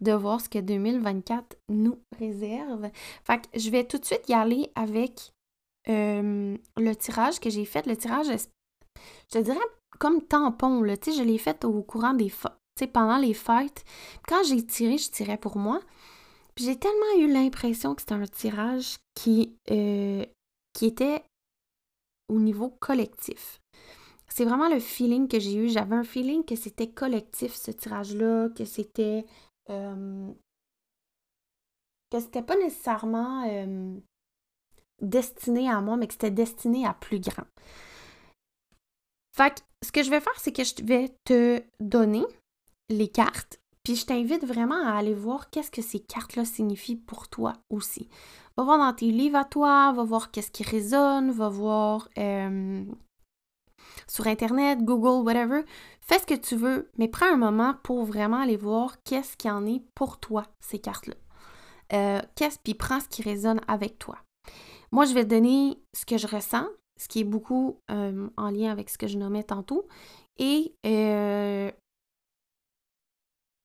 de 0.00 0.12
voir 0.12 0.40
ce 0.40 0.48
que 0.48 0.58
2024 0.58 1.58
nous 1.68 2.00
réserve. 2.18 2.90
Fait 3.24 3.40
que 3.40 3.58
je 3.58 3.70
vais 3.70 3.84
tout 3.84 3.98
de 3.98 4.04
suite 4.04 4.28
y 4.28 4.34
aller 4.34 4.70
avec 4.74 5.32
euh, 5.88 6.56
le 6.76 6.94
tirage 6.94 7.38
que 7.38 7.50
j'ai 7.50 7.64
fait. 7.64 7.86
Le 7.86 7.96
tirage, 7.96 8.26
je 8.26 9.38
te 9.38 9.38
dirais 9.38 9.58
comme 9.98 10.22
tampon. 10.22 10.82
Là. 10.82 10.94
je 11.04 11.22
l'ai 11.22 11.38
fait 11.38 11.64
au 11.64 11.82
courant 11.82 12.14
des 12.14 12.30
fêtes, 12.30 12.92
pendant 12.92 13.18
les 13.18 13.34
fêtes. 13.34 13.84
Quand 14.26 14.42
j'ai 14.44 14.64
tiré, 14.64 14.98
je 14.98 15.10
tirais 15.10 15.38
pour 15.38 15.56
moi. 15.56 15.80
J'ai 16.62 16.78
tellement 16.78 17.18
eu 17.18 17.26
l'impression 17.26 17.92
que 17.96 18.02
c'était 18.02 18.14
un 18.14 18.24
tirage 18.24 18.98
qui, 19.14 19.58
euh, 19.72 20.24
qui 20.72 20.86
était 20.86 21.24
au 22.28 22.38
niveau 22.38 22.70
collectif. 22.70 23.60
C'est 24.28 24.44
vraiment 24.44 24.68
le 24.68 24.78
feeling 24.78 25.26
que 25.26 25.40
j'ai 25.40 25.54
eu. 25.56 25.68
J'avais 25.68 25.96
un 25.96 26.04
feeling 26.04 26.44
que 26.44 26.54
c'était 26.54 26.88
collectif, 26.88 27.52
ce 27.54 27.72
tirage-là, 27.72 28.48
que 28.50 28.64
c'était. 28.64 29.26
Euh, 29.70 30.30
que 32.10 32.20
c'était 32.20 32.42
pas 32.42 32.56
nécessairement 32.56 33.44
euh, 33.50 33.98
destiné 35.00 35.68
à 35.68 35.80
moi, 35.80 35.96
mais 35.96 36.06
que 36.06 36.12
c'était 36.12 36.30
destiné 36.30 36.86
à 36.86 36.94
plus 36.94 37.18
grand. 37.18 37.46
Fait 39.36 39.52
que 39.52 39.60
ce 39.84 39.90
que 39.90 40.04
je 40.04 40.10
vais 40.10 40.20
faire, 40.20 40.38
c'est 40.38 40.52
que 40.52 40.62
je 40.62 40.84
vais 40.84 41.08
te 41.24 41.60
donner 41.80 42.24
les 42.88 43.08
cartes, 43.08 43.60
puis 43.82 43.96
je 43.96 44.06
t'invite 44.06 44.44
vraiment 44.44 44.86
à 44.86 44.92
aller 44.92 45.14
voir 45.14 45.50
qu'est-ce 45.50 45.70
que 45.70 45.82
ces 45.82 46.00
cartes-là 46.00 46.44
signifient 46.44 46.96
pour 46.96 47.28
toi 47.28 47.54
aussi. 47.68 48.08
Va 48.56 48.64
voir 48.64 48.78
dans 48.78 48.92
tes 48.92 49.10
livres 49.10 49.38
à 49.38 49.44
toi, 49.44 49.92
va 49.92 50.04
voir 50.04 50.30
qu'est-ce 50.30 50.50
qui 50.50 50.62
résonne, 50.62 51.30
va 51.30 51.48
voir 51.48 52.08
euh, 52.18 52.84
sur 54.06 54.26
Internet, 54.26 54.84
Google, 54.84 55.24
whatever. 55.24 55.62
Fais 56.00 56.18
ce 56.18 56.26
que 56.26 56.34
tu 56.34 56.54
veux, 56.54 56.90
mais 56.96 57.08
prends 57.08 57.32
un 57.32 57.36
moment 57.36 57.74
pour 57.82 58.04
vraiment 58.04 58.40
aller 58.40 58.56
voir 58.56 59.02
qu'est-ce 59.02 59.36
qui 59.36 59.50
en 59.50 59.66
est 59.66 59.82
pour 59.94 60.20
toi, 60.20 60.46
ces 60.60 60.78
cartes-là. 60.78 61.14
Euh, 61.92 62.20
qu'est-ce, 62.36 62.58
puis 62.62 62.74
prends 62.74 63.00
ce 63.00 63.08
qui 63.08 63.22
résonne 63.22 63.60
avec 63.66 63.98
toi. 63.98 64.18
Moi, 64.92 65.06
je 65.06 65.14
vais 65.14 65.24
te 65.24 65.30
donner 65.30 65.78
ce 65.94 66.06
que 66.06 66.18
je 66.18 66.26
ressens, 66.26 66.66
ce 66.98 67.08
qui 67.08 67.20
est 67.20 67.24
beaucoup 67.24 67.80
euh, 67.90 68.28
en 68.36 68.50
lien 68.50 68.70
avec 68.70 68.90
ce 68.90 68.98
que 68.98 69.06
je 69.06 69.18
nommais 69.18 69.42
tantôt. 69.42 69.88
Et 70.38 70.74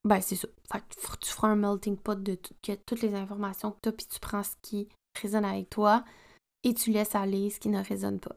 ben, 0.08 0.22
c'est 0.22 0.36
ça. 0.36 0.48
Tu 1.20 1.30
feras 1.30 1.48
un 1.48 1.56
melting 1.56 1.98
pot 1.98 2.20
de 2.20 2.34
toutes 2.34 3.02
les 3.02 3.14
informations 3.14 3.72
que 3.72 3.78
tu 3.82 3.88
as, 3.90 3.92
puis 3.92 4.06
tu 4.06 4.18
prends 4.20 4.42
ce 4.42 4.56
qui 4.62 4.88
résonne 5.20 5.44
avec 5.44 5.68
toi 5.68 6.02
et 6.64 6.72
tu 6.72 6.90
laisses 6.90 7.14
aller 7.14 7.50
ce 7.50 7.60
qui 7.60 7.68
ne 7.68 7.82
résonne 7.82 8.18
pas. 8.18 8.34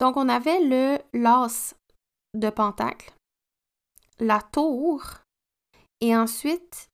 Donc, 0.00 0.16
on 0.16 0.28
avait 0.30 0.60
le 0.60 0.98
las 1.12 1.74
de 2.32 2.48
Pentacle, 2.48 3.12
la 4.18 4.40
tour, 4.40 5.04
et 6.00 6.16
ensuite 6.16 6.88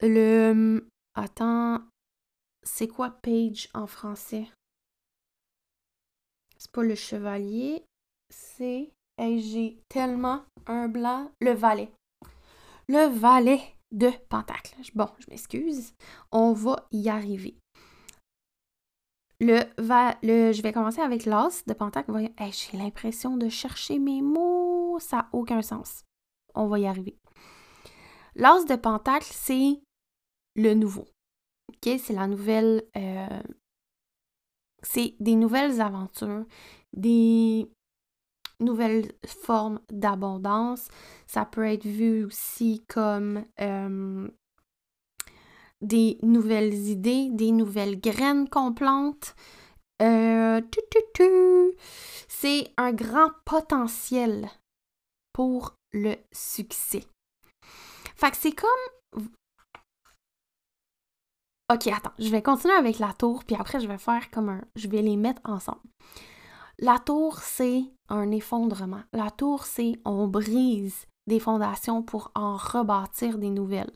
le. 0.00 0.86
Attends, 1.14 1.80
c'est 2.62 2.88
quoi 2.88 3.10
page 3.10 3.68
en 3.74 3.88
français? 3.88 4.46
C'est 6.56 6.70
pas 6.70 6.84
le 6.84 6.94
chevalier, 6.94 7.84
c'est. 8.30 8.92
j'ai 9.18 9.78
tellement 9.88 10.44
un 10.66 10.86
blanc. 10.86 11.32
Le 11.40 11.50
valet. 11.50 11.90
Le 12.88 13.08
valet 13.08 13.60
de 13.90 14.10
Pentacle. 14.28 14.74
Bon, 14.94 15.08
je 15.18 15.26
m'excuse. 15.28 15.94
On 16.30 16.52
va 16.52 16.86
y 16.90 17.08
arriver. 17.08 17.56
Le, 19.40 19.60
va, 19.78 20.16
le, 20.22 20.52
je 20.52 20.62
vais 20.62 20.72
commencer 20.72 21.00
avec 21.00 21.24
l'as 21.24 21.64
de 21.66 21.72
Pentacle. 21.72 22.12
j'ai 22.38 22.78
l'impression 22.78 23.36
de 23.36 23.48
chercher 23.48 23.98
mes 23.98 24.22
mots. 24.22 24.98
Ça 25.00 25.16
n'a 25.16 25.28
aucun 25.32 25.62
sens. 25.62 26.04
On 26.54 26.66
va 26.66 26.78
y 26.78 26.86
arriver. 26.86 27.18
L'as 28.34 28.64
de 28.64 28.76
Pentacle, 28.76 29.30
c'est 29.32 29.80
le 30.54 30.74
nouveau. 30.74 31.06
C'est 31.84 32.12
la 32.12 32.26
nouvelle. 32.26 32.84
Euh, 32.96 33.42
c'est 34.82 35.14
des 35.20 35.36
nouvelles 35.36 35.80
aventures, 35.80 36.44
des 36.92 37.70
nouvelles 38.62 39.12
formes 39.26 39.80
d'abondance. 39.90 40.88
Ça 41.26 41.44
peut 41.44 41.66
être 41.66 41.86
vu 41.86 42.24
aussi 42.24 42.84
comme 42.88 43.44
euh, 43.60 44.28
des 45.80 46.18
nouvelles 46.22 46.74
idées, 46.74 47.28
des 47.30 47.52
nouvelles 47.52 48.00
graines 48.00 48.48
qu'on 48.48 48.72
plante. 48.72 49.34
Euh, 50.00 50.60
c'est 52.28 52.72
un 52.76 52.92
grand 52.92 53.30
potentiel 53.44 54.48
pour 55.32 55.76
le 55.92 56.16
succès. 56.32 57.04
Fait 58.16 58.30
que 58.30 58.36
c'est 58.36 58.52
comme. 58.52 59.28
Ok, 61.72 61.86
attends, 61.86 62.12
je 62.18 62.28
vais 62.28 62.42
continuer 62.42 62.74
avec 62.74 62.98
la 62.98 63.12
tour, 63.12 63.44
puis 63.44 63.56
après 63.56 63.80
je 63.80 63.86
vais 63.86 63.98
faire 63.98 64.30
comme 64.30 64.48
un. 64.48 64.60
Je 64.76 64.88
vais 64.88 65.02
les 65.02 65.16
mettre 65.16 65.40
ensemble. 65.44 65.80
La 66.82 66.98
tour, 66.98 67.38
c'est 67.38 67.84
un 68.08 68.32
effondrement. 68.32 69.02
La 69.12 69.30
tour, 69.30 69.66
c'est 69.66 70.00
on 70.04 70.26
brise 70.26 71.06
des 71.28 71.38
fondations 71.38 72.02
pour 72.02 72.32
en 72.34 72.56
rebâtir 72.56 73.38
des 73.38 73.50
nouvelles. 73.50 73.92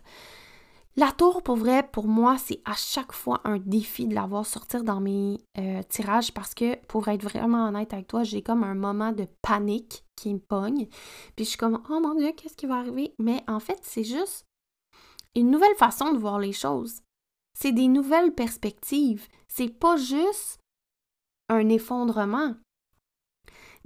La 0.94 1.10
tour, 1.10 1.42
pour 1.42 1.56
vrai, 1.56 1.82
pour 1.82 2.06
moi, 2.06 2.38
c'est 2.38 2.62
à 2.64 2.74
chaque 2.74 3.10
fois 3.10 3.40
un 3.42 3.58
défi 3.58 4.06
de 4.06 4.14
l'avoir 4.14 4.46
sortir 4.46 4.84
dans 4.84 5.00
mes 5.00 5.40
euh, 5.58 5.82
tirages 5.88 6.32
parce 6.32 6.54
que, 6.54 6.76
pour 6.86 7.08
être 7.08 7.24
vraiment 7.24 7.66
honnête 7.66 7.92
avec 7.92 8.06
toi, 8.06 8.22
j'ai 8.22 8.40
comme 8.40 8.62
un 8.62 8.76
moment 8.76 9.10
de 9.10 9.26
panique 9.42 10.04
qui 10.14 10.32
me 10.32 10.38
pogne. 10.38 10.86
Puis 11.34 11.44
je 11.44 11.50
suis 11.50 11.58
comme, 11.58 11.82
oh 11.90 11.98
mon 11.98 12.14
Dieu, 12.14 12.30
qu'est-ce 12.36 12.56
qui 12.56 12.66
va 12.66 12.76
arriver? 12.76 13.16
Mais 13.18 13.42
en 13.48 13.58
fait, 13.58 13.80
c'est 13.82 14.04
juste 14.04 14.46
une 15.34 15.50
nouvelle 15.50 15.74
façon 15.74 16.12
de 16.12 16.18
voir 16.18 16.38
les 16.38 16.52
choses. 16.52 17.00
C'est 17.52 17.72
des 17.72 17.88
nouvelles 17.88 18.32
perspectives. 18.32 19.26
C'est 19.48 19.76
pas 19.76 19.96
juste 19.96 20.60
un 21.48 21.68
effondrement. 21.68 22.54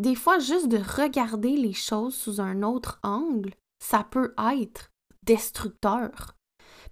Des 0.00 0.14
fois, 0.14 0.38
juste 0.38 0.68
de 0.68 0.78
regarder 0.78 1.58
les 1.58 1.74
choses 1.74 2.14
sous 2.14 2.40
un 2.40 2.62
autre 2.62 2.98
angle, 3.02 3.54
ça 3.84 4.02
peut 4.02 4.32
être 4.50 4.90
destructeur 5.24 6.34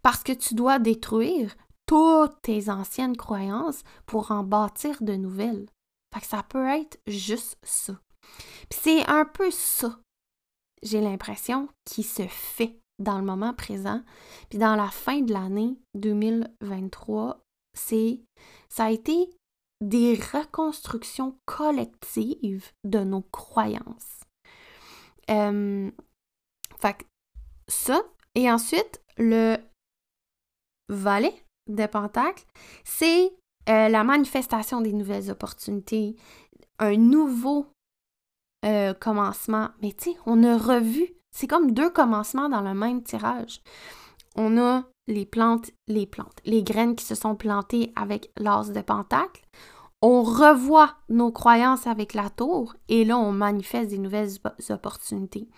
parce 0.03 0.23
que 0.23 0.33
tu 0.33 0.55
dois 0.55 0.79
détruire 0.79 1.57
toutes 1.87 2.43
tes 2.43 2.69
anciennes 2.69 3.17
croyances 3.17 3.83
pour 4.05 4.31
en 4.31 4.45
bâtir 4.45 4.99
de 5.00 5.15
nouvelles. 5.15 5.67
Fait 6.12 6.21
que 6.21 6.27
ça 6.27 6.43
peut 6.43 6.69
être 6.69 7.00
juste 7.07 7.57
ça. 7.62 7.99
Puis 8.69 8.79
c'est 8.83 9.07
un 9.09 9.25
peu 9.25 9.50
ça, 9.50 9.99
j'ai 10.83 11.00
l'impression, 11.00 11.71
qui 11.87 12.03
se 12.03 12.27
fait 12.27 12.79
dans 12.99 13.19
le 13.19 13.25
moment 13.25 13.55
présent. 13.55 14.03
Puis 14.50 14.59
dans 14.59 14.77
la 14.77 14.88
fin 14.88 15.23
de 15.23 15.33
l'année 15.33 15.79
2023, 15.95 17.41
c'est 17.73 18.21
ça 18.69 18.85
a 18.85 18.91
été 18.91 19.31
des 19.81 20.15
reconstructions 20.15 21.39
collectives 21.47 22.71
de 22.85 23.01
nos 23.01 23.23
croyances. 23.23 24.21
Euh, 25.31 25.91
fait 26.81 27.07
ça, 27.69 28.03
et 28.35 28.51
ensuite, 28.51 29.03
le 29.19 29.57
valet 30.89 31.35
de 31.69 31.87
Pentacle, 31.87 32.47
c'est 32.85 33.33
euh, 33.69 33.89
la 33.89 34.05
manifestation 34.05 34.81
des 34.81 34.93
nouvelles 34.93 35.31
opportunités, 35.31 36.17
un 36.79 36.97
nouveau 36.97 37.67
euh, 38.65 38.95
commencement. 38.95 39.69
Mais 39.83 39.93
tu 39.93 40.13
sais, 40.13 40.17
on 40.27 40.43
a 40.43 40.57
revu, 40.57 41.13
c'est 41.31 41.47
comme 41.47 41.73
deux 41.73 41.91
commencements 41.91 42.49
dans 42.49 42.63
le 42.63 42.75
même 42.75 43.03
tirage. 43.03 43.61
On 44.37 44.57
a 44.59 44.85
les 45.09 45.27
plantes, 45.27 45.73
les 45.88 46.07
plantes, 46.07 46.38
les 46.45 46.62
graines 46.62 46.95
qui 46.95 47.05
se 47.05 47.17
sont 47.17 47.35
plantées 47.35 47.93
avec 47.97 48.31
l'as 48.37 48.71
de 48.71 48.81
Pentacle. 48.81 49.43
On 50.00 50.23
revoit 50.23 50.95
nos 51.09 51.33
croyances 51.33 51.88
avec 51.88 52.15
la 52.15 52.31
tour 52.31 52.77
et 52.88 53.05
là, 53.05 53.19
on 53.19 53.33
manifeste 53.33 53.91
des 53.91 53.99
nouvelles 53.99 54.31
opportunités, 54.69 55.49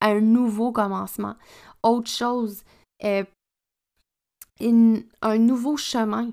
un 0.00 0.20
nouveau 0.20 0.70
commencement. 0.70 1.34
Autre 1.82 2.10
chose, 2.10 2.62
euh, 3.02 3.24
un 4.60 5.38
nouveau 5.38 5.76
chemin. 5.76 6.30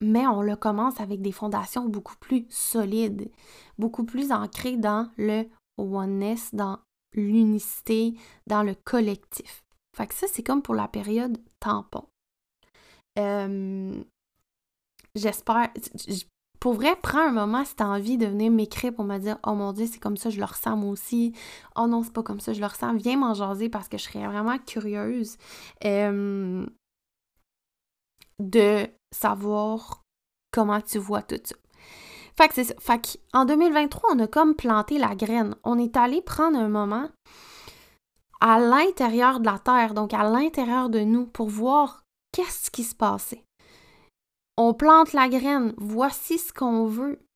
Mais 0.00 0.26
on 0.26 0.42
le 0.42 0.56
commence 0.56 1.00
avec 1.00 1.22
des 1.22 1.32
fondations 1.32 1.88
beaucoup 1.88 2.16
plus 2.20 2.44
solides, 2.50 3.30
beaucoup 3.78 4.04
plus 4.04 4.32
ancrées 4.32 4.76
dans 4.76 5.08
le 5.16 5.44
oneness, 5.78 6.54
dans 6.54 6.80
l'unicité, 7.14 8.14
dans 8.46 8.62
le 8.62 8.74
collectif. 8.74 9.63
Fait 9.94 10.06
que 10.06 10.14
ça, 10.14 10.26
c'est 10.30 10.42
comme 10.42 10.62
pour 10.62 10.74
la 10.74 10.88
période 10.88 11.38
tampon. 11.60 12.04
Euh, 13.18 14.02
j'espère. 15.14 15.70
Pour 16.60 16.74
vrai, 16.74 16.96
prends 17.02 17.28
un 17.28 17.32
moment 17.32 17.64
si 17.64 17.76
t'as 17.76 17.84
envie 17.84 18.16
de 18.16 18.26
venir 18.26 18.50
m'écrire 18.50 18.94
pour 18.94 19.04
me 19.04 19.18
dire 19.18 19.38
Oh 19.46 19.52
mon 19.52 19.72
Dieu, 19.72 19.86
c'est 19.86 19.98
comme 19.98 20.16
ça, 20.16 20.30
je 20.30 20.38
le 20.38 20.46
ressens 20.46 20.82
aussi. 20.82 21.34
Oh 21.76 21.86
non, 21.86 22.02
c'est 22.02 22.12
pas 22.12 22.22
comme 22.22 22.40
ça, 22.40 22.52
je 22.52 22.60
le 22.60 22.66
ressens. 22.66 22.94
Viens 22.94 23.18
m'en 23.18 23.34
jaser 23.34 23.68
parce 23.68 23.88
que 23.88 23.98
je 23.98 24.04
serais 24.04 24.26
vraiment 24.26 24.58
curieuse 24.58 25.36
euh, 25.84 26.66
de 28.38 28.86
savoir 29.14 30.02
comment 30.52 30.80
tu 30.80 30.98
vois 30.98 31.22
tout 31.22 31.40
ça. 31.44 31.54
Fait 32.36 32.48
que 32.48 32.54
c'est 32.54 32.64
ça. 32.64 32.74
Fait 32.80 33.18
qu'en 33.32 33.44
2023, 33.44 34.14
on 34.14 34.18
a 34.20 34.26
comme 34.26 34.54
planté 34.54 34.98
la 34.98 35.14
graine. 35.14 35.54
On 35.64 35.78
est 35.78 35.96
allé 35.96 36.22
prendre 36.22 36.58
un 36.58 36.68
moment 36.68 37.10
à 38.44 38.60
l'intérieur 38.60 39.40
de 39.40 39.46
la 39.46 39.58
Terre, 39.58 39.94
donc 39.94 40.12
à 40.12 40.22
l'intérieur 40.22 40.90
de 40.90 41.00
nous, 41.00 41.24
pour 41.24 41.48
voir 41.48 42.04
qu'est-ce 42.30 42.70
qui 42.70 42.84
se 42.84 42.94
passait. 42.94 43.42
On 44.58 44.74
plante 44.74 45.14
la 45.14 45.30
graine, 45.30 45.72
voici 45.78 46.36
ce 46.36 46.52
qu'on 46.52 46.84
veut. 46.84 47.26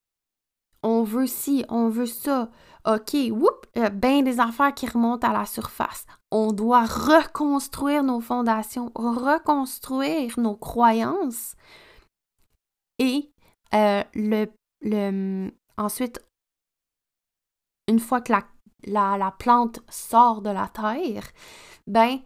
On 0.82 1.04
veut 1.04 1.26
ci, 1.26 1.64
on 1.70 1.88
veut 1.88 2.04
ça. 2.04 2.50
OK, 2.86 3.16
whoop, 3.30 3.66
ben 3.94 4.22
des 4.22 4.38
affaires 4.38 4.74
qui 4.74 4.86
remontent 4.86 5.26
à 5.26 5.32
la 5.32 5.46
surface. 5.46 6.04
On 6.30 6.52
doit 6.52 6.84
reconstruire 6.84 8.02
nos 8.04 8.20
fondations, 8.20 8.92
reconstruire 8.94 10.38
nos 10.38 10.56
croyances. 10.56 11.56
Et 12.98 13.32
euh, 13.72 14.04
le, 14.12 14.44
le, 14.82 15.50
ensuite, 15.78 16.20
une 17.88 17.98
fois 17.98 18.20
que 18.20 18.32
la, 18.32 18.44
la, 18.86 19.16
la 19.18 19.30
plante 19.30 19.80
sort 19.88 20.42
de 20.42 20.50
la 20.50 20.68
terre, 20.68 21.28
ben, 21.86 22.20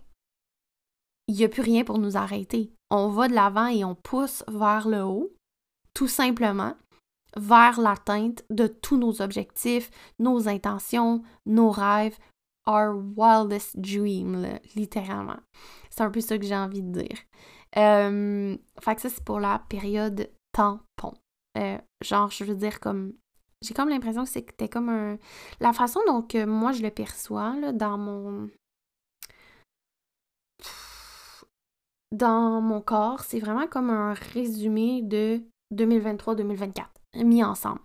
il 1.29 1.37
n'y 1.37 1.45
a 1.45 1.49
plus 1.49 1.63
rien 1.63 1.85
pour 1.85 1.99
nous 1.99 2.17
arrêter. 2.17 2.73
On 2.91 3.09
va 3.09 3.29
de 3.29 3.35
l'avant 3.35 3.69
et 3.69 3.85
on 3.85 3.95
pousse 3.95 4.45
vers 4.49 4.89
le 4.89 5.03
haut, 5.03 5.33
tout 5.95 6.09
simplement, 6.09 6.75
vers 7.37 7.81
l'atteinte 7.81 8.45
de 8.51 8.67
tous 8.67 8.97
nos 8.97 9.23
objectifs, 9.23 9.91
nos 10.19 10.49
intentions, 10.49 11.23
nos 11.47 11.71
rêves, 11.71 12.19
our 12.67 12.95
wildest 13.17 13.79
dream, 13.79 14.59
littéralement. 14.77 15.39
C'est 15.91 16.03
un 16.03 16.11
peu 16.11 16.21
ça 16.21 16.39
que 16.39 16.45
j'ai 16.45 16.57
envie 16.57 16.83
de 16.83 17.01
dire. 17.01 17.19
Euh, 17.77 18.57
fait 18.81 18.95
que 18.95 19.01
ça, 19.01 19.09
c'est 19.09 19.25
pour 19.25 19.41
la 19.41 19.59
période 19.69 20.31
tampon. 20.53 21.15
Euh, 21.57 21.79
genre, 22.03 22.31
je 22.31 22.45
veux 22.45 22.55
dire, 22.55 22.81
comme. 22.81 23.15
J'ai 23.63 23.75
comme 23.75 23.89
l'impression 23.89 24.25
que 24.25 24.31
c'était 24.31 24.69
comme 24.69 24.89
un. 24.89 25.19
La 25.61 25.73
façon 25.73 26.01
dont 26.07 26.27
moi 26.47 26.73
je 26.73 26.83
le 26.83 26.91
perçois, 26.91 27.55
là, 27.57 27.73
dans 27.73 27.97
mon. 27.97 28.51
Dans 32.11 32.61
mon 32.61 32.83
corps, 32.83 33.21
c'est 33.21 33.41
vraiment 33.41 33.67
comme 33.67 33.89
un 33.89 34.13
résumé 34.13 35.01
de 35.03 35.41
2023-2024, 35.75 36.85
mis 37.25 37.43
ensemble. 37.43 37.81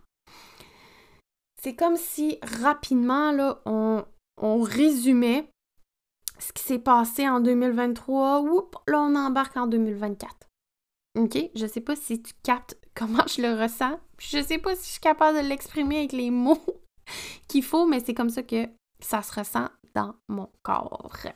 C'est 1.61 1.75
comme 1.75 1.95
si 1.95 2.37
rapidement, 2.61 3.31
là, 3.31 3.61
on, 3.65 4.03
on 4.41 4.61
résumait 4.61 5.49
ce 6.39 6.51
qui 6.51 6.63
s'est 6.63 6.79
passé 6.79 7.27
en 7.27 7.39
2023. 7.39 8.41
Oups, 8.41 8.77
là, 8.87 8.99
on 8.99 9.15
embarque 9.15 9.55
en 9.57 9.67
2024. 9.67 10.35
OK? 11.17 11.37
Je 11.55 11.65
sais 11.65 11.81
pas 11.81 11.95
si 11.95 12.21
tu 12.21 12.33
captes 12.43 12.77
comment 12.97 13.25
je 13.27 13.41
le 13.41 13.61
ressens. 13.61 13.99
Je 14.17 14.41
sais 14.41 14.57
pas 14.57 14.75
si 14.75 14.85
je 14.85 14.91
suis 14.93 14.99
capable 14.99 15.37
de 15.37 15.47
l'exprimer 15.47 15.99
avec 15.99 16.11
les 16.13 16.31
mots 16.31 16.63
qu'il 17.47 17.63
faut, 17.63 17.85
mais 17.85 17.99
c'est 17.99 18.13
comme 18.13 18.29
ça 18.29 18.43
que 18.43 18.67
ça 18.99 19.21
se 19.21 19.39
ressent 19.39 19.69
dans 19.93 20.15
mon 20.27 20.49
corps. 20.63 21.27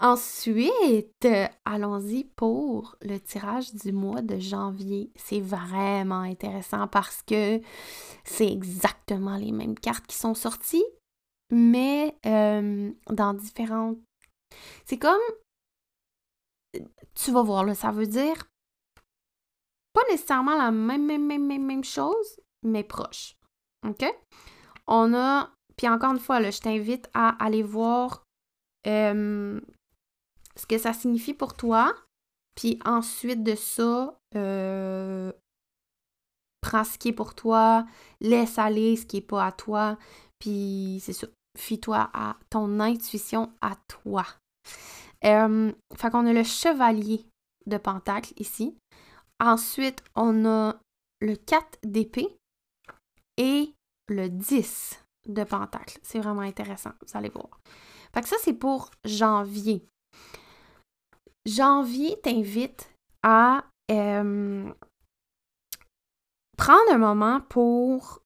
Ensuite, 0.00 1.28
allons-y 1.66 2.24
pour 2.24 2.96
le 3.02 3.18
tirage 3.18 3.74
du 3.74 3.92
mois 3.92 4.22
de 4.22 4.38
janvier. 4.38 5.10
C'est 5.14 5.40
vraiment 5.40 6.20
intéressant 6.20 6.88
parce 6.88 7.22
que 7.22 7.60
c'est 8.24 8.50
exactement 8.50 9.36
les 9.36 9.52
mêmes 9.52 9.78
cartes 9.78 10.06
qui 10.06 10.16
sont 10.16 10.34
sorties, 10.34 10.84
mais 11.50 12.16
euh, 12.24 12.90
dans 13.10 13.34
différentes... 13.34 13.98
C'est 14.86 14.98
comme... 14.98 15.20
Tu 17.14 17.30
vas 17.30 17.42
voir, 17.42 17.64
là, 17.64 17.74
ça 17.74 17.90
veut 17.90 18.06
dire 18.06 18.46
pas 19.92 20.02
nécessairement 20.10 20.56
la 20.56 20.70
même, 20.70 21.06
même, 21.06 21.26
même, 21.26 21.46
même, 21.46 21.64
même 21.64 21.84
chose, 21.84 22.40
mais 22.62 22.84
proche. 22.84 23.36
OK? 23.86 24.04
On 24.86 25.14
a, 25.14 25.50
puis 25.76 25.88
encore 25.88 26.12
une 26.12 26.18
fois, 26.18 26.40
là, 26.40 26.50
je 26.50 26.60
t'invite 26.60 27.08
à 27.14 27.30
aller 27.44 27.62
voir 27.62 28.24
euh, 28.86 29.60
ce 30.56 30.66
que 30.66 30.78
ça 30.78 30.92
signifie 30.92 31.34
pour 31.34 31.54
toi. 31.54 31.94
Puis 32.54 32.78
ensuite 32.84 33.42
de 33.42 33.54
ça, 33.54 34.18
euh, 34.34 35.32
prends 36.60 36.84
ce 36.84 36.98
qui 36.98 37.08
est 37.08 37.12
pour 37.12 37.34
toi, 37.34 37.86
laisse 38.20 38.58
aller 38.58 38.96
ce 38.96 39.06
qui 39.06 39.16
n'est 39.16 39.22
pas 39.22 39.46
à 39.46 39.52
toi. 39.52 39.98
Puis 40.38 41.00
c'est 41.02 41.12
ça, 41.12 41.26
fie-toi 41.56 42.10
à 42.12 42.36
ton 42.50 42.80
intuition 42.80 43.52
à 43.60 43.76
toi. 43.88 44.26
Euh, 45.24 45.72
fait 45.94 46.10
qu'on 46.10 46.26
a 46.26 46.32
le 46.32 46.42
chevalier 46.42 47.24
de 47.66 47.78
Pentacle 47.78 48.32
ici. 48.38 48.76
Ensuite, 49.44 50.04
on 50.14 50.46
a 50.46 50.78
le 51.20 51.34
4 51.34 51.80
d'épée 51.82 52.28
et 53.36 53.74
le 54.06 54.28
10 54.28 55.04
de 55.26 55.42
pentacle. 55.42 55.98
C'est 56.04 56.20
vraiment 56.20 56.42
intéressant, 56.42 56.92
vous 57.00 57.18
allez 57.18 57.28
voir. 57.28 57.60
Fait 58.14 58.20
que 58.20 58.28
ça, 58.28 58.36
c'est 58.40 58.52
pour 58.52 58.92
janvier. 59.04 59.84
Janvier 61.44 62.20
t'invite 62.22 62.88
à 63.24 63.64
euh, 63.90 64.72
prendre 66.56 66.92
un 66.92 66.98
moment 66.98 67.40
pour 67.40 68.22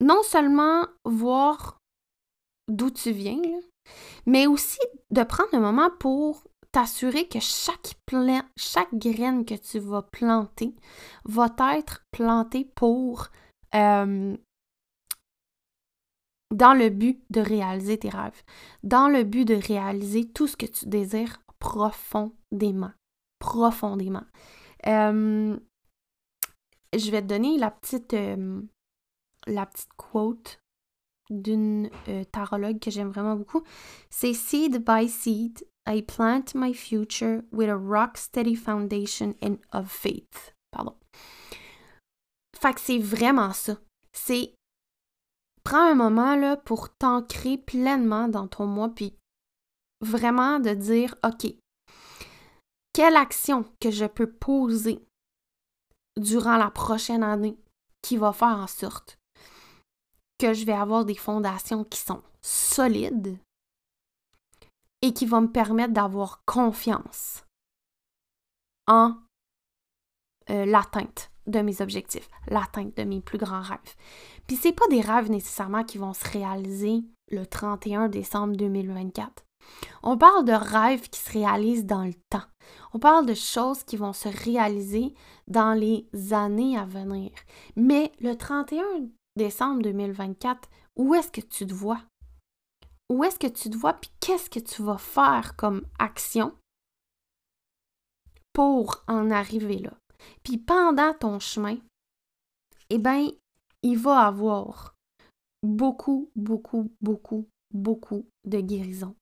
non 0.00 0.22
seulement 0.22 0.86
voir 1.04 1.78
d'où 2.68 2.90
tu 2.90 3.10
viens, 3.10 3.42
mais 4.26 4.46
aussi 4.46 4.80
de 5.10 5.22
prendre 5.22 5.54
un 5.54 5.60
moment 5.60 5.90
pour 5.98 6.44
t'assurer 6.72 7.28
que 7.28 7.38
chaque, 7.40 7.94
chaque 8.56 8.94
graine 8.94 9.44
que 9.44 9.54
tu 9.54 9.78
vas 9.78 10.02
planter 10.02 10.74
va 11.24 11.48
être 11.76 12.04
plantée 12.10 12.64
pour 12.74 13.28
euh, 13.74 14.36
dans 16.50 16.74
le 16.74 16.88
but 16.88 17.22
de 17.30 17.40
réaliser 17.40 17.98
tes 17.98 18.08
rêves, 18.08 18.42
dans 18.82 19.08
le 19.08 19.24
but 19.24 19.44
de 19.44 19.54
réaliser 19.54 20.30
tout 20.30 20.46
ce 20.46 20.56
que 20.56 20.66
tu 20.66 20.86
désires 20.86 21.40
profondément, 21.58 22.92
profondément. 23.38 24.24
Euh, 24.86 25.56
je 26.96 27.10
vais 27.10 27.22
te 27.22 27.26
donner 27.26 27.58
la 27.58 27.70
petite, 27.70 28.14
euh, 28.14 28.62
la 29.46 29.66
petite 29.66 29.92
quote 29.96 30.60
d'une 31.30 31.90
euh, 32.08 32.24
tarologue 32.24 32.78
que 32.78 32.90
j'aime 32.90 33.10
vraiment 33.10 33.36
beaucoup. 33.36 33.62
C'est 34.10 34.34
Seed 34.34 34.84
by 34.84 35.08
Seed, 35.08 35.66
I 35.86 36.02
plant 36.02 36.54
my 36.54 36.72
future 36.74 37.42
with 37.52 37.68
a 37.68 37.76
rock 37.76 38.16
steady 38.16 38.54
foundation 38.54 39.34
and 39.42 39.58
of 39.72 39.90
faith. 39.90 40.54
Pardon. 40.70 40.94
Fait 42.58 42.74
que 42.74 42.80
c'est 42.80 42.98
vraiment 42.98 43.52
ça. 43.52 43.76
C'est 44.12 44.54
prends 45.64 45.90
un 45.90 45.94
moment 45.94 46.36
là 46.36 46.56
pour 46.56 46.90
t'ancrer 46.90 47.58
pleinement 47.58 48.28
dans 48.28 48.48
ton 48.48 48.66
moi 48.66 48.90
puis 48.94 49.16
vraiment 50.00 50.60
de 50.60 50.70
dire 50.74 51.14
OK. 51.24 51.46
Quelle 52.92 53.16
action 53.16 53.64
que 53.80 53.90
je 53.90 54.04
peux 54.04 54.30
poser 54.30 55.04
durant 56.16 56.56
la 56.56 56.70
prochaine 56.70 57.24
année 57.24 57.58
qui 58.02 58.16
va 58.16 58.32
faire 58.32 58.56
en 58.56 58.66
sorte 58.66 59.18
je 60.52 60.66
vais 60.66 60.72
avoir 60.72 61.04
des 61.04 61.14
fondations 61.14 61.84
qui 61.84 61.98
sont 61.98 62.22
solides 62.42 63.38
et 65.02 65.12
qui 65.12 65.26
vont 65.26 65.42
me 65.42 65.52
permettre 65.52 65.92
d'avoir 65.92 66.42
confiance 66.44 67.44
en 68.86 69.16
euh, 70.50 70.66
l'atteinte 70.66 71.30
de 71.46 71.60
mes 71.60 71.80
objectifs, 71.80 72.28
l'atteinte 72.48 72.96
de 72.96 73.04
mes 73.04 73.20
plus 73.20 73.38
grands 73.38 73.62
rêves. 73.62 73.94
Puis 74.46 74.56
c'est 74.56 74.72
pas 74.72 74.86
des 74.88 75.00
rêves 75.00 75.30
nécessairement 75.30 75.84
qui 75.84 75.98
vont 75.98 76.14
se 76.14 76.28
réaliser 76.30 77.04
le 77.30 77.46
31 77.46 78.08
décembre 78.08 78.56
2024. 78.56 79.44
On 80.02 80.18
parle 80.18 80.44
de 80.44 80.52
rêves 80.52 81.08
qui 81.08 81.20
se 81.20 81.32
réalisent 81.32 81.86
dans 81.86 82.04
le 82.04 82.14
temps. 82.30 82.44
On 82.92 82.98
parle 82.98 83.26
de 83.26 83.34
choses 83.34 83.82
qui 83.82 83.96
vont 83.96 84.12
se 84.12 84.28
réaliser 84.28 85.14
dans 85.48 85.72
les 85.72 86.06
années 86.32 86.78
à 86.78 86.84
venir. 86.84 87.30
Mais 87.76 88.12
le 88.20 88.36
31 88.36 88.84
décembre 89.36 89.82
2024, 89.82 90.68
où 90.96 91.14
est-ce 91.14 91.30
que 91.30 91.40
tu 91.40 91.66
te 91.66 91.74
vois? 91.74 92.00
Où 93.10 93.24
est-ce 93.24 93.38
que 93.38 93.46
tu 93.46 93.70
te 93.70 93.76
vois? 93.76 93.94
Puis 93.94 94.10
qu'est-ce 94.20 94.48
que 94.48 94.60
tu 94.60 94.82
vas 94.82 94.98
faire 94.98 95.56
comme 95.56 95.86
action 95.98 96.56
pour 98.52 99.04
en 99.08 99.30
arriver 99.30 99.78
là? 99.78 99.92
Puis 100.42 100.58
pendant 100.58 101.12
ton 101.14 101.38
chemin, 101.38 101.76
eh 102.90 102.98
bien, 102.98 103.28
il 103.82 103.98
va 103.98 104.26
avoir 104.26 104.94
beaucoup, 105.62 106.30
beaucoup, 106.34 106.92
beaucoup, 107.00 107.48
beaucoup 107.72 108.26
de 108.44 108.60
guérison. 108.60 109.14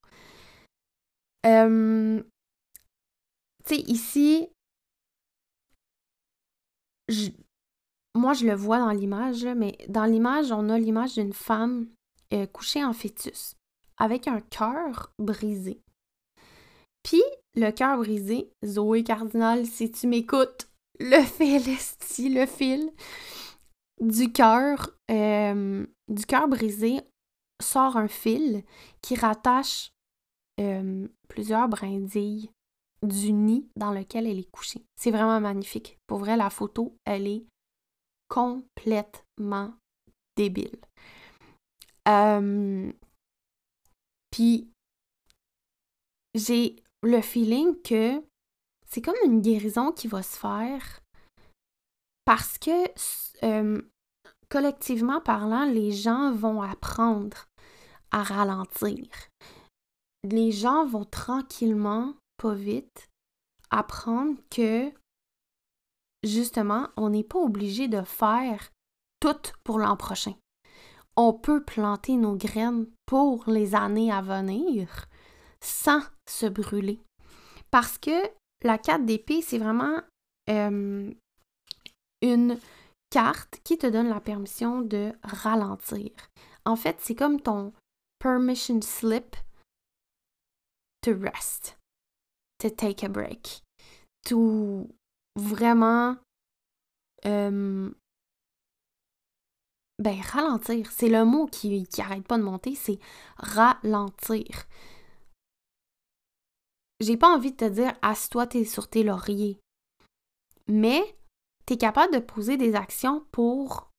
Euh, 1.46 2.22
tu 3.64 3.75
sais, 3.77 3.81
ici, 3.83 4.48
moi, 8.14 8.35
je 8.35 8.46
le 8.46 8.55
vois 8.55 8.79
dans 8.79 8.90
l'image, 8.90 9.44
mais 9.44 9.77
dans 9.88 10.05
l'image, 10.05 10.53
on 10.53 10.68
a 10.68 10.79
l'image 10.79 11.14
d'une 11.14 11.33
femme 11.33 11.87
euh, 12.33 12.46
couchée 12.46 12.85
en 12.85 12.92
fœtus 12.92 13.55
avec 13.98 14.29
un 14.29 14.40
cœur 14.40 15.12
brisé. 15.18 15.81
Puis, 17.03 17.22
le 17.55 17.70
cœur 17.70 17.98
brisé, 17.98 18.51
Zoé 18.64 19.03
Cardinal, 19.05 19.66
si 19.66 19.90
tu 19.90 20.07
m'écoutes, 20.07 20.68
le 21.01 21.22
fil, 21.22 21.62
le 22.35 22.46
fil 22.46 22.90
du 24.01 24.33
cœur, 24.33 24.90
euh, 25.11 25.87
du 26.09 26.27
cœur 26.27 26.48
brisé 26.48 27.01
sort 27.62 27.96
un 27.96 28.09
fil 28.09 28.62
qui 29.01 29.14
rattache 29.14 29.92
euh, 30.61 31.09
plusieurs 31.29 31.68
brindilles 31.68 32.51
du 33.03 33.33
nid 33.33 33.68
dans 33.77 33.92
lequel 33.92 34.27
elle 34.27 34.38
est 34.38 34.51
couchée. 34.51 34.85
C'est 34.96 35.11
vraiment 35.11 35.40
magnifique. 35.40 35.98
Pour 36.07 36.18
vrai, 36.18 36.37
la 36.37 36.51
photo, 36.51 36.96
elle 37.05 37.27
est 37.27 37.44
complètement 38.33 39.75
débile. 40.38 40.79
Euh, 42.09 42.90
puis, 44.31 44.71
j'ai 46.35 46.77
le 47.03 47.21
feeling 47.21 47.77
que 47.83 48.23
c'est 48.88 49.03
comme 49.03 49.16
une 49.27 49.42
guérison 49.42 49.92
qui 49.92 50.09
va 50.09 50.23
se 50.23 50.38
faire 50.38 51.03
parce 52.25 52.57
que, 52.57 52.88
euh, 53.45 53.83
collectivement 54.49 55.21
parlant, 55.21 55.66
les 55.66 55.92
gens 55.92 56.33
vont 56.33 56.62
apprendre 56.62 57.45
à 58.12 58.23
ralentir. 58.23 59.09
Les 60.25 60.53
gens 60.53 60.87
vont 60.87 61.05
tranquillement, 61.05 62.14
pas 62.38 62.55
vite, 62.55 63.11
apprendre 63.71 64.38
que 64.49 64.90
justement, 66.22 66.88
on 66.96 67.11
n'est 67.11 67.24
pas 67.24 67.38
obligé 67.38 67.88
de 67.88 68.02
faire 68.02 68.70
tout 69.20 69.52
pour 69.64 69.78
l'an 69.78 69.96
prochain. 69.96 70.35
On 71.16 71.32
peut 71.32 71.62
planter 71.62 72.16
nos 72.16 72.37
graines 72.37 72.87
pour 73.06 73.44
les 73.48 73.74
années 73.74 74.11
à 74.11 74.22
venir 74.22 75.06
sans 75.61 76.02
se 76.28 76.46
brûler. 76.46 77.00
Parce 77.70 77.98
que 77.98 78.30
la 78.62 78.78
carte 78.78 79.04
d'épée, 79.04 79.42
c'est 79.42 79.58
vraiment 79.58 80.00
euh, 80.48 81.12
une 82.22 82.58
carte 83.11 83.61
qui 83.62 83.76
te 83.76 83.87
donne 83.87 84.08
la 84.08 84.20
permission 84.20 84.80
de 84.80 85.12
ralentir. 85.22 86.11
En 86.64 86.76
fait, 86.76 86.96
c'est 87.00 87.14
comme 87.14 87.40
ton 87.40 87.72
permission 88.18 88.80
slip 88.80 89.37
to 91.02 91.12
rest, 91.18 91.76
to 92.58 92.70
take 92.70 93.04
a 93.04 93.08
break, 93.08 93.62
to 94.24 94.88
vraiment 95.37 96.16
ben 99.99 100.21
ralentir. 100.21 100.90
C'est 100.90 101.09
le 101.09 101.25
mot 101.25 101.47
qui, 101.47 101.85
qui 101.87 102.01
arrête 102.01 102.27
pas 102.27 102.38
de 102.38 102.42
monter, 102.42 102.75
c'est 102.75 102.99
ralentir. 103.37 104.64
J'ai 107.01 107.16
pas 107.16 107.35
envie 107.35 107.53
de 107.53 107.57
te 107.57 107.68
dire 107.68 107.92
assis-toi 108.03 108.47
t'es 108.47 108.64
sur 108.64 108.88
tes 108.88 109.03
lauriers. 109.03 109.61
Mais 110.68 111.03
tu 111.66 111.75
es 111.75 111.77
capable 111.77 112.14
de 112.14 112.18
poser 112.18 112.57
des 112.57 112.75
actions 112.75 113.25
pour 113.33 113.90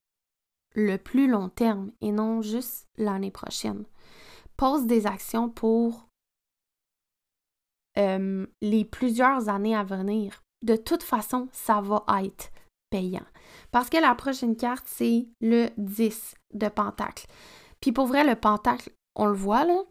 le 0.76 0.98
plus 0.98 1.28
long 1.28 1.50
terme 1.50 1.92
et 2.02 2.12
non 2.12 2.42
juste 2.42 2.88
l'année 2.98 3.32
prochaine. 3.32 3.86
Pose 4.58 4.86
des 4.86 5.06
actions 5.06 5.50
pour 5.50 6.08
les 7.96 8.86
plusieurs 8.86 9.50
années 9.50 9.76
à 9.76 9.84
venir 9.84 10.43
de 10.64 10.76
toute 10.76 11.04
façon, 11.04 11.48
ça 11.52 11.82
va 11.82 12.04
être 12.24 12.52
payant. 12.90 13.26
Parce 13.72 13.90
que 13.90 13.98
la 13.98 14.16
prochaine 14.16 14.56
carte, 14.56 14.86
c'est 14.88 15.28
le 15.42 15.70
10 15.78 16.36
de 16.54 16.70
Pentacle. 16.70 17.28
Puis 17.82 17.92
pour 17.92 18.08
vrai, 18.08 18.24
le 18.24 18.36
Pentacle, 18.36 18.92
on 19.16 19.26
le 19.26 19.36
voit 19.36 19.66
là. 19.66 19.84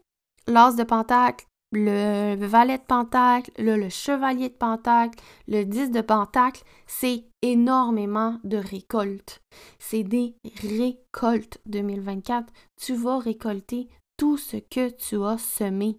L'As 0.47 0.75
de 0.75 0.83
Pentacle, 0.83 1.45
le 1.71 2.35
Valet 2.35 2.77
de 2.77 2.83
Pentacle, 2.83 3.51
le 3.57 3.89
Chevalier 3.89 4.49
de 4.49 4.53
Pentacle, 4.53 5.19
le 5.47 5.63
10 5.63 5.91
de 5.91 6.01
Pentacle, 6.01 6.63
c'est 6.85 7.25
énormément 7.41 8.39
de 8.43 8.57
récoltes. 8.57 9.41
C'est 9.79 10.03
des 10.03 10.35
récoltes 10.61 11.59
2024. 11.65 12.51
Tu 12.79 12.95
vas 12.95 13.19
récolter 13.19 13.89
tout 14.17 14.37
ce 14.37 14.57
que 14.57 14.89
tu 14.89 15.23
as 15.23 15.37
semé. 15.37 15.97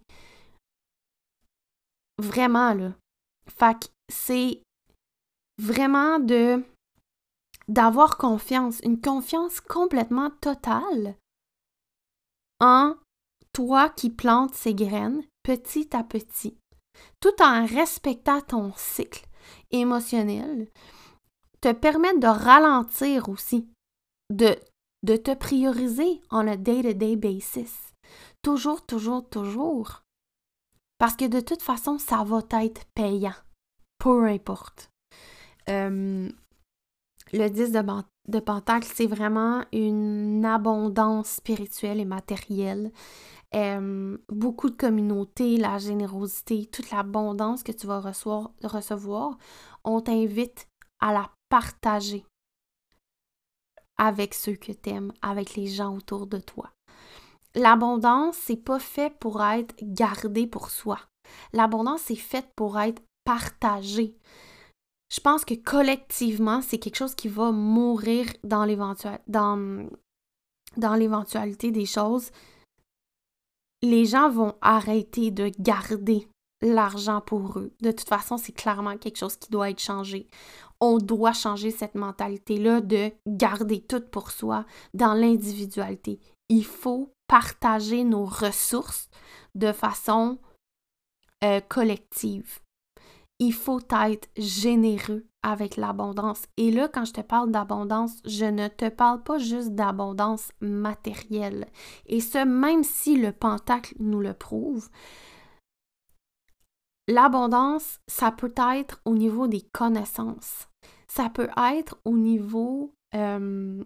Vraiment, 2.19 2.75
là. 2.75 2.93
Fait 3.47 3.91
c'est 4.13 4.63
vraiment 5.59 6.19
de 6.19 6.63
d'avoir 7.67 8.19
confiance, 8.19 8.81
une 8.85 9.01
confiance 9.01 9.61
complètement 9.61 10.31
totale 10.31 11.17
en 12.61 12.95
toi 13.53 13.89
qui 13.89 14.11
plantes 14.11 14.55
ces 14.55 14.75
graines 14.75 15.23
petit 15.43 15.97
à 15.97 16.05
petit, 16.05 16.59
tout 17.21 17.41
en 17.41 17.65
respectant 17.65 18.41
ton 18.43 18.73
cycle 18.77 19.27
émotionnel, 19.71 20.69
te 21.61 21.73
permettre 21.73 22.21
de 22.21 22.27
ralentir 22.27 23.29
aussi, 23.29 23.69
de, 24.31 24.57
de 25.03 25.17
te 25.17 25.35
prioriser 25.35 26.21
en 26.31 26.47
a 26.47 26.57
day-to-day 26.57 27.17
basis. 27.17 27.93
Toujours, 28.43 28.85
toujours, 28.85 29.29
toujours. 29.29 30.03
Parce 30.99 31.17
que 31.17 31.27
de 31.27 31.41
toute 31.41 31.63
façon, 31.63 31.99
ça 31.99 32.25
va 32.25 32.43
être 32.63 32.85
payant. 32.95 33.35
Peu 33.99 34.27
importe. 34.27 34.91
Euh, 35.69 36.29
le 37.33 37.49
10 37.49 37.73
de, 38.29 38.39
Pentacle, 38.41 38.89
c'est 38.93 39.07
vraiment 39.07 39.65
une 39.73 40.45
abondance 40.45 41.29
spirituelle 41.31 42.01
et 42.01 42.05
matérielle. 42.05 42.93
Euh, 43.55 44.19
beaucoup 44.29 44.69
de 44.69 44.77
communauté, 44.77 45.57
la 45.57 45.79
générosité, 45.79 46.67
toute 46.67 46.91
l'abondance 46.91 47.63
que 47.63 47.73
tu 47.73 47.87
vas 47.87 48.01
recevoir, 48.01 49.39
on 49.85 50.01
t'invite 50.01 50.69
à 51.01 51.13
la 51.13 51.31
partager 51.49 52.25
avec 53.97 54.35
ceux 54.35 54.57
que 54.57 54.73
tu 54.73 54.91
aimes, 54.91 55.13
avec 55.23 55.55
les 55.55 55.69
gens 55.69 55.97
autour 55.97 56.27
de 56.27 56.39
toi. 56.39 56.73
L'abondance, 57.55 58.37
c'est 58.37 58.57
pas 58.57 58.81
fait 58.81 59.17
pour 59.19 59.43
être 59.43 59.75
gardé 59.81 60.49
pour 60.49 60.71
soi. 60.71 60.99
L'abondance, 61.53 62.03
c'est 62.03 62.17
fait 62.17 62.49
pour 62.57 62.81
être 62.81 63.03
partagée 63.25 64.17
je 65.15 65.21
pense 65.21 65.45
que 65.45 65.55
collectivement, 65.55 66.61
c'est 66.61 66.79
quelque 66.79 66.97
chose 66.97 67.15
qui 67.15 67.29
va 67.29 67.53
mourir 67.53 68.27
dans 68.43 68.65
l'éventualité 68.65 69.31
des 71.71 71.87
choses. 71.87 72.33
Les 73.81 74.07
gens 74.07 74.29
vont 74.29 74.57
arrêter 74.61 75.31
de 75.31 75.53
garder 75.61 76.27
l'argent 76.63 77.21
pour 77.21 77.61
eux. 77.61 77.73
De 77.81 77.93
toute 77.93 78.09
façon, 78.09 78.39
c'est 78.39 78.55
clairement 78.55 78.99
quelque 78.99 79.19
chose 79.19 79.37
qui 79.37 79.51
doit 79.51 79.71
être 79.71 79.79
changé. 79.79 80.27
On 80.81 80.99
doit 80.99 81.33
changer 81.33 81.71
cette 81.71 81.95
mentalité-là 81.95 82.81
de 82.81 83.13
garder 83.29 83.83
tout 83.83 84.03
pour 84.11 84.33
soi 84.33 84.67
dans 84.95 85.15
l'individualité. 85.15 86.19
Il 86.49 86.65
faut 86.65 87.13
partager 87.29 88.03
nos 88.03 88.25
ressources 88.25 89.09
de 89.55 89.71
façon 89.71 90.41
euh, 91.45 91.61
collective 91.61 92.64
il 93.45 93.53
faut 93.53 93.81
être 93.91 94.29
généreux 94.39 95.27
avec 95.43 95.77
l'abondance. 95.77 96.43
Et 96.57 96.71
là, 96.71 96.89
quand 96.89 97.05
je 97.05 97.13
te 97.13 97.21
parle 97.21 97.51
d'abondance, 97.51 98.17
je 98.25 98.47
ne 98.47 98.69
te 98.69 98.89
parle 98.89 99.23
pas 99.23 99.39
juste 99.39 99.75
d'abondance 99.75 100.51
matérielle. 100.61 101.67
Et 102.07 102.21
ce, 102.21 102.45
même 102.45 102.83
si 102.83 103.17
le 103.17 103.33
pentacle 103.33 103.95
nous 103.99 104.21
le 104.21 104.33
prouve, 104.33 104.89
l'abondance, 107.07 108.01
ça 108.09 108.31
peut 108.31 108.55
être 108.73 109.03
au 109.05 109.15
niveau 109.15 109.47
des 109.47 109.61
connaissances. 109.61 110.69
Ça 111.07 111.29
peut 111.29 111.51
être 111.75 111.99
au 112.07 112.17
niveau 112.17 112.95
euh, 113.15 113.85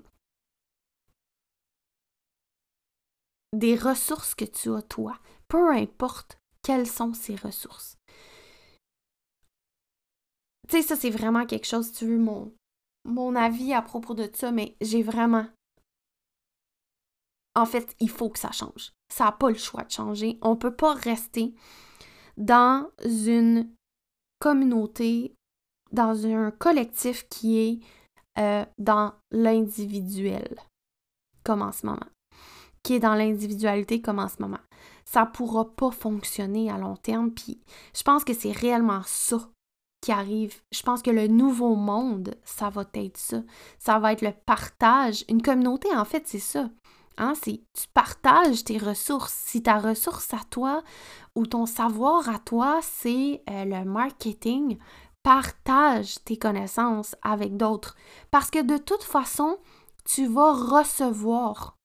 des 3.52 3.74
ressources 3.74 4.36
que 4.36 4.44
tu 4.44 4.72
as 4.72 4.82
toi. 4.82 5.18
Peu 5.48 5.70
importe 5.72 6.38
quelles 6.62 6.86
sont 6.86 7.12
ces 7.14 7.34
ressources 7.34 7.97
tu 10.68 10.76
sais, 10.76 10.82
ça, 10.82 10.96
c'est 10.96 11.10
vraiment 11.10 11.46
quelque 11.46 11.66
chose, 11.66 11.86
si 11.86 11.92
tu 11.92 12.06
veux, 12.06 12.18
mon, 13.04 13.34
avis 13.34 13.72
à 13.72 13.82
propos 13.82 14.14
de 14.14 14.30
ça, 14.34 14.52
mais 14.52 14.76
j'ai 14.80 15.02
vraiment. 15.02 15.46
En 17.54 17.64
fait, 17.64 17.96
il 18.00 18.10
faut 18.10 18.28
que 18.28 18.38
ça 18.38 18.52
change. 18.52 18.92
Ça 19.12 19.24
n'a 19.24 19.32
pas 19.32 19.48
le 19.48 19.56
choix 19.56 19.82
de 19.82 19.90
changer. 19.90 20.38
On 20.42 20.50
ne 20.50 20.56
peut 20.56 20.74
pas 20.74 20.92
rester 20.94 21.54
dans 22.36 22.88
une 23.04 23.72
communauté, 24.40 25.34
dans 25.90 26.26
un 26.26 26.50
collectif 26.50 27.26
qui 27.28 27.58
est 27.58 27.80
euh, 28.38 28.64
dans 28.76 29.14
l'individuel, 29.30 30.60
comme 31.44 31.62
en 31.62 31.72
ce 31.72 31.86
moment. 31.86 32.06
qui 32.84 32.94
est 32.94 33.00
dans 33.00 33.16
l'individualité 33.16 34.00
comme 34.00 34.20
en 34.20 34.28
ce 34.28 34.40
moment. 34.40 34.60
Ça 35.04 35.26
pourra 35.26 35.68
pas 35.74 35.90
fonctionner 35.90 36.70
à 36.70 36.78
long 36.78 36.96
terme, 36.96 37.32
puis 37.32 37.60
je 37.94 38.02
pense 38.02 38.24
que 38.24 38.34
c'est 38.34 38.52
réellement 38.52 39.02
ça 39.04 39.50
qui 40.00 40.12
arrive. 40.12 40.56
Je 40.72 40.82
pense 40.82 41.02
que 41.02 41.10
le 41.10 41.26
nouveau 41.26 41.74
monde, 41.74 42.34
ça 42.44 42.70
va 42.70 42.84
être 42.94 43.16
ça. 43.16 43.42
Ça 43.78 43.98
va 43.98 44.12
être 44.12 44.22
le 44.22 44.32
partage. 44.32 45.24
Une 45.28 45.42
communauté, 45.42 45.88
en 45.94 46.04
fait, 46.04 46.26
c'est 46.26 46.38
ça. 46.38 46.68
Hein? 47.18 47.32
Tu 47.42 47.58
partages 47.92 48.64
tes 48.64 48.78
ressources. 48.78 49.32
Si 49.32 49.62
ta 49.62 49.78
ressource 49.78 50.32
à 50.32 50.40
toi 50.50 50.82
ou 51.34 51.46
ton 51.46 51.66
savoir 51.66 52.28
à 52.28 52.38
toi, 52.38 52.78
c'est 52.82 53.42
euh, 53.50 53.64
le 53.64 53.84
marketing, 53.84 54.78
partage 55.22 56.22
tes 56.24 56.36
connaissances 56.36 57.16
avec 57.22 57.56
d'autres. 57.56 57.96
Parce 58.30 58.50
que 58.50 58.62
de 58.62 58.78
toute 58.78 59.02
façon, 59.02 59.58
tu 60.04 60.26
vas 60.26 60.52
recevoir 60.52 61.76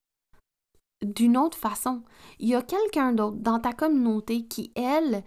d'une 1.04 1.38
autre 1.38 1.58
façon. 1.58 2.04
Il 2.40 2.50
y 2.50 2.56
a 2.56 2.62
quelqu'un 2.62 3.12
d'autre 3.12 3.38
dans 3.38 3.60
ta 3.60 3.74
communauté 3.74 4.46
qui, 4.46 4.72
elle, 4.76 5.24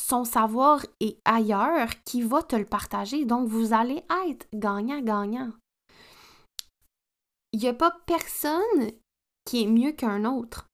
son 0.00 0.24
savoir 0.24 0.84
est 1.00 1.18
ailleurs, 1.24 1.90
qui 2.04 2.22
va 2.22 2.42
te 2.42 2.56
le 2.56 2.64
partager. 2.64 3.26
Donc, 3.26 3.48
vous 3.48 3.74
allez 3.74 4.02
être 4.28 4.46
gagnant-gagnant. 4.54 5.52
Il 7.52 7.60
n'y 7.60 7.68
a 7.68 7.74
pas 7.74 7.96
personne 8.06 8.90
qui 9.44 9.62
est 9.62 9.66
mieux 9.66 9.92
qu'un 9.92 10.24
autre. 10.24 10.66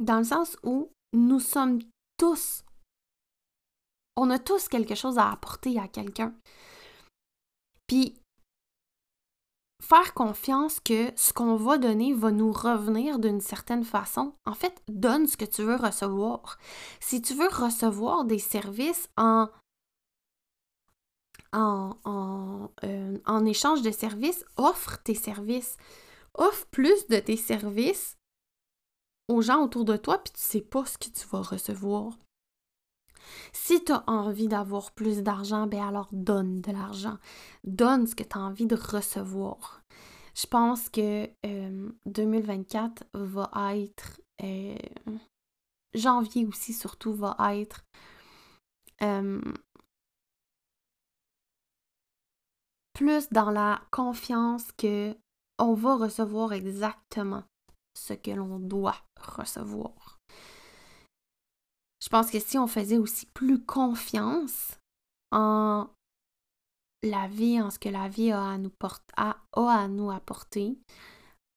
Dans 0.00 0.18
le 0.18 0.24
sens 0.24 0.56
où 0.64 0.90
nous 1.12 1.38
sommes 1.38 1.78
tous, 2.16 2.64
on 4.16 4.28
a 4.28 4.38
tous 4.38 4.68
quelque 4.68 4.96
chose 4.96 5.18
à 5.18 5.30
apporter 5.30 5.78
à 5.78 5.86
quelqu'un. 5.86 6.34
Puis, 7.86 8.14
faire 9.82 10.14
confiance 10.14 10.80
que 10.80 11.10
ce 11.16 11.32
qu'on 11.32 11.56
va 11.56 11.76
donner 11.76 12.14
va 12.14 12.30
nous 12.30 12.52
revenir 12.52 13.18
d'une 13.18 13.40
certaine 13.40 13.84
façon. 13.84 14.34
En 14.46 14.54
fait, 14.54 14.82
donne 14.88 15.26
ce 15.26 15.36
que 15.36 15.44
tu 15.44 15.62
veux 15.62 15.76
recevoir. 15.76 16.58
Si 17.00 17.20
tu 17.20 17.34
veux 17.34 17.48
recevoir 17.48 18.24
des 18.24 18.38
services 18.38 19.08
en 19.16 19.48
en, 21.52 21.98
en, 22.04 22.70
euh, 22.84 23.44
échange 23.44 23.82
de 23.82 23.90
services, 23.90 24.44
offre 24.56 25.02
tes 25.02 25.14
services. 25.14 25.76
Offre 26.34 26.66
plus 26.70 27.06
de 27.08 27.18
tes 27.18 27.36
services 27.36 28.16
aux 29.28 29.42
gens 29.42 29.62
autour 29.62 29.84
de 29.84 29.96
toi, 29.96 30.22
puis 30.22 30.32
tu 30.32 30.40
sais 30.40 30.60
pas 30.62 30.86
ce 30.86 30.96
que 30.96 31.10
tu 31.10 31.26
vas 31.28 31.42
recevoir. 31.42 32.18
Si 33.52 33.84
tu 33.84 33.92
as 33.92 34.04
envie 34.06 34.48
d'avoir 34.48 34.92
plus 34.92 35.22
d'argent, 35.22 35.66
ben 35.66 35.86
alors 35.86 36.08
donne 36.12 36.60
de 36.60 36.72
l'argent. 36.72 37.18
Donne 37.64 38.06
ce 38.06 38.14
que 38.14 38.22
tu 38.22 38.36
as 38.36 38.40
envie 38.40 38.66
de 38.66 38.76
recevoir. 38.76 39.82
Je 40.34 40.46
pense 40.46 40.88
que 40.88 41.28
2024 42.06 43.04
euh, 43.14 43.26
va 43.26 43.76
être... 43.76 44.20
Euh, 44.42 44.76
janvier 45.94 46.46
aussi 46.46 46.72
surtout 46.72 47.14
va 47.14 47.36
être... 47.56 47.84
Euh, 49.02 49.40
plus 52.92 53.28
dans 53.30 53.50
la 53.50 53.82
confiance 53.90 54.70
que 54.72 55.16
on 55.58 55.74
va 55.74 55.96
recevoir 55.96 56.52
exactement 56.52 57.44
ce 57.94 58.14
que 58.14 58.30
l'on 58.30 58.58
doit 58.58 58.96
recevoir. 59.20 60.18
Je 62.02 62.08
pense 62.08 62.30
que 62.30 62.40
si 62.40 62.58
on 62.58 62.66
faisait 62.66 62.98
aussi 62.98 63.26
plus 63.26 63.64
confiance 63.64 64.78
en 65.30 65.88
la 67.04 67.28
vie, 67.28 67.60
en 67.60 67.70
ce 67.70 67.78
que 67.78 67.88
la 67.88 68.08
vie 68.08 68.32
a 68.32 68.42
à 68.42 68.58
nous, 68.58 68.72
a, 69.16 69.36
à 69.54 69.88
nous 69.88 70.10
apporter, 70.10 70.78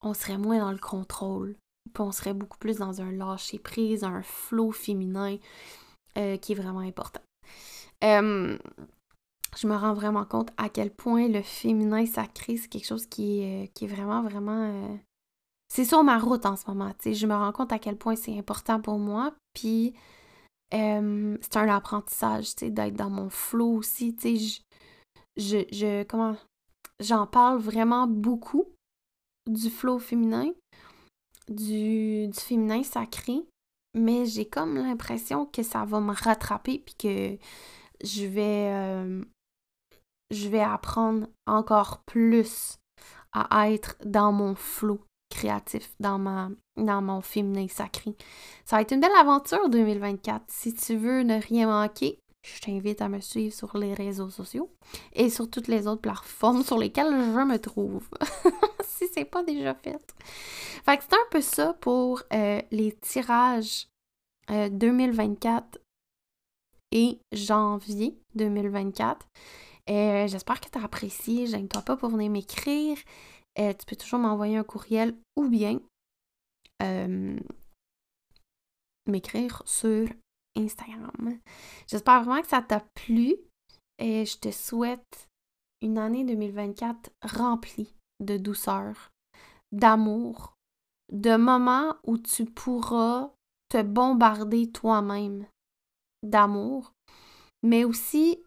on 0.02 0.14
serait 0.14 0.38
moins 0.38 0.60
dans 0.60 0.70
le 0.70 0.78
contrôle. 0.78 1.56
Puis 1.92 2.02
on 2.02 2.12
serait 2.12 2.34
beaucoup 2.34 2.58
plus 2.58 2.76
dans 2.76 3.00
un 3.00 3.10
lâcher 3.10 3.58
prise, 3.58 4.04
un 4.04 4.22
flot 4.22 4.70
féminin 4.70 5.36
euh, 6.16 6.36
qui 6.36 6.52
est 6.52 6.56
vraiment 6.56 6.80
important. 6.80 7.22
je 8.02 8.58
me 9.66 9.74
rends 9.74 9.94
vraiment 9.94 10.24
compte 10.24 10.50
à 10.58 10.68
quel 10.68 10.92
point 10.92 11.28
le 11.28 11.42
féminin 11.42 12.06
sacré, 12.06 12.56
c'est 12.56 12.68
quelque 12.68 12.86
chose 12.86 13.06
qui 13.06 13.40
est, 13.40 13.64
euh, 13.64 13.66
qui 13.74 13.84
est 13.86 13.88
vraiment, 13.88 14.22
vraiment. 14.22 14.70
Euh, 14.70 14.96
c'est 15.68 15.84
sur 15.84 16.04
ma 16.04 16.18
route 16.18 16.46
en 16.46 16.54
ce 16.54 16.68
moment. 16.68 16.92
Je 17.04 17.26
me 17.26 17.34
rends 17.34 17.52
compte 17.52 17.72
à 17.72 17.80
quel 17.80 17.96
point 17.96 18.14
c'est 18.14 18.38
important 18.38 18.80
pour 18.80 18.98
moi. 18.98 19.34
Puis 19.54 19.94
c'est 20.70 21.56
un 21.56 21.68
apprentissage, 21.68 22.54
tu 22.56 22.66
sais, 22.66 22.70
d'être 22.70 22.94
dans 22.94 23.10
mon 23.10 23.30
flow 23.30 23.76
aussi, 23.76 24.14
tu 24.16 24.38
sais, 24.38 24.62
je, 25.36 25.64
je, 25.70 26.02
comment, 26.04 26.36
j'en 27.00 27.26
parle 27.26 27.58
vraiment 27.58 28.06
beaucoup 28.06 28.66
du 29.46 29.70
flow 29.70 29.98
féminin, 29.98 30.50
du, 31.48 32.28
du 32.28 32.40
féminin 32.40 32.82
sacré, 32.82 33.46
mais 33.94 34.26
j'ai 34.26 34.46
comme 34.46 34.76
l'impression 34.76 35.46
que 35.46 35.62
ça 35.62 35.84
va 35.84 36.00
me 36.00 36.12
rattraper 36.12 36.78
puis 36.78 36.94
que 36.94 37.38
je 38.02 38.26
vais, 38.26 39.22
je 40.30 40.48
vais 40.48 40.60
apprendre 40.60 41.28
encore 41.46 42.02
plus 42.06 42.76
à 43.32 43.70
être 43.70 43.96
dans 44.04 44.32
mon 44.32 44.54
flow 44.54 45.00
créatif 45.36 45.92
dans, 46.00 46.18
ma, 46.18 46.50
dans 46.76 47.02
mon 47.02 47.20
féminin 47.20 47.66
sacré. 47.68 48.16
Ça 48.64 48.76
va 48.76 48.82
être 48.82 48.92
une 48.92 49.00
belle 49.00 49.10
aventure 49.18 49.68
2024. 49.68 50.44
Si 50.48 50.74
tu 50.74 50.96
veux 50.96 51.22
ne 51.22 51.40
rien 51.40 51.66
manquer, 51.66 52.18
je 52.42 52.60
t'invite 52.60 53.02
à 53.02 53.08
me 53.08 53.20
suivre 53.20 53.54
sur 53.54 53.76
les 53.76 53.92
réseaux 53.92 54.30
sociaux 54.30 54.70
et 55.12 55.30
sur 55.30 55.50
toutes 55.50 55.68
les 55.68 55.86
autres 55.86 56.02
plateformes 56.02 56.62
sur 56.62 56.78
lesquelles 56.78 57.10
je 57.10 57.44
me 57.44 57.58
trouve. 57.58 58.08
si 58.86 59.08
c'est 59.12 59.24
pas 59.24 59.42
déjà 59.42 59.74
fait. 59.74 60.00
Fait 60.84 60.96
que 60.96 61.04
c'est 61.04 61.14
un 61.14 61.28
peu 61.30 61.40
ça 61.40 61.74
pour 61.74 62.22
euh, 62.32 62.62
les 62.70 62.92
tirages 62.92 63.88
2024 64.48 65.76
euh, 65.76 65.78
et 66.92 67.18
janvier 67.32 68.16
2024. 68.36 69.26
Euh, 69.88 70.26
j'espère 70.26 70.60
que 70.60 70.68
tu 70.68 70.78
as 70.78 70.84
apprécié. 70.84 71.46
Je 71.46 71.56
toi 71.66 71.82
pas 71.82 71.96
pour 71.96 72.10
venir 72.10 72.30
m'écrire. 72.30 72.96
Euh, 73.58 73.72
tu 73.72 73.86
peux 73.86 73.96
toujours 73.96 74.18
m'envoyer 74.18 74.56
un 74.56 74.64
courriel 74.64 75.16
ou 75.36 75.48
bien 75.48 75.80
euh, 76.82 77.38
m'écrire 79.06 79.62
sur 79.64 80.08
Instagram. 80.56 81.38
J'espère 81.86 82.22
vraiment 82.22 82.42
que 82.42 82.48
ça 82.48 82.62
t'a 82.62 82.80
plu 82.94 83.36
et 83.98 84.26
je 84.26 84.38
te 84.38 84.50
souhaite 84.50 85.28
une 85.82 85.98
année 85.98 86.24
2024 86.24 87.10
remplie 87.22 87.94
de 88.20 88.36
douceur, 88.36 89.10
d'amour, 89.72 90.54
de 91.12 91.36
moments 91.36 91.96
où 92.04 92.18
tu 92.18 92.44
pourras 92.44 93.30
te 93.68 93.82
bombarder 93.82 94.70
toi-même 94.70 95.46
d'amour, 96.22 96.92
mais 97.62 97.84
aussi 97.84 98.42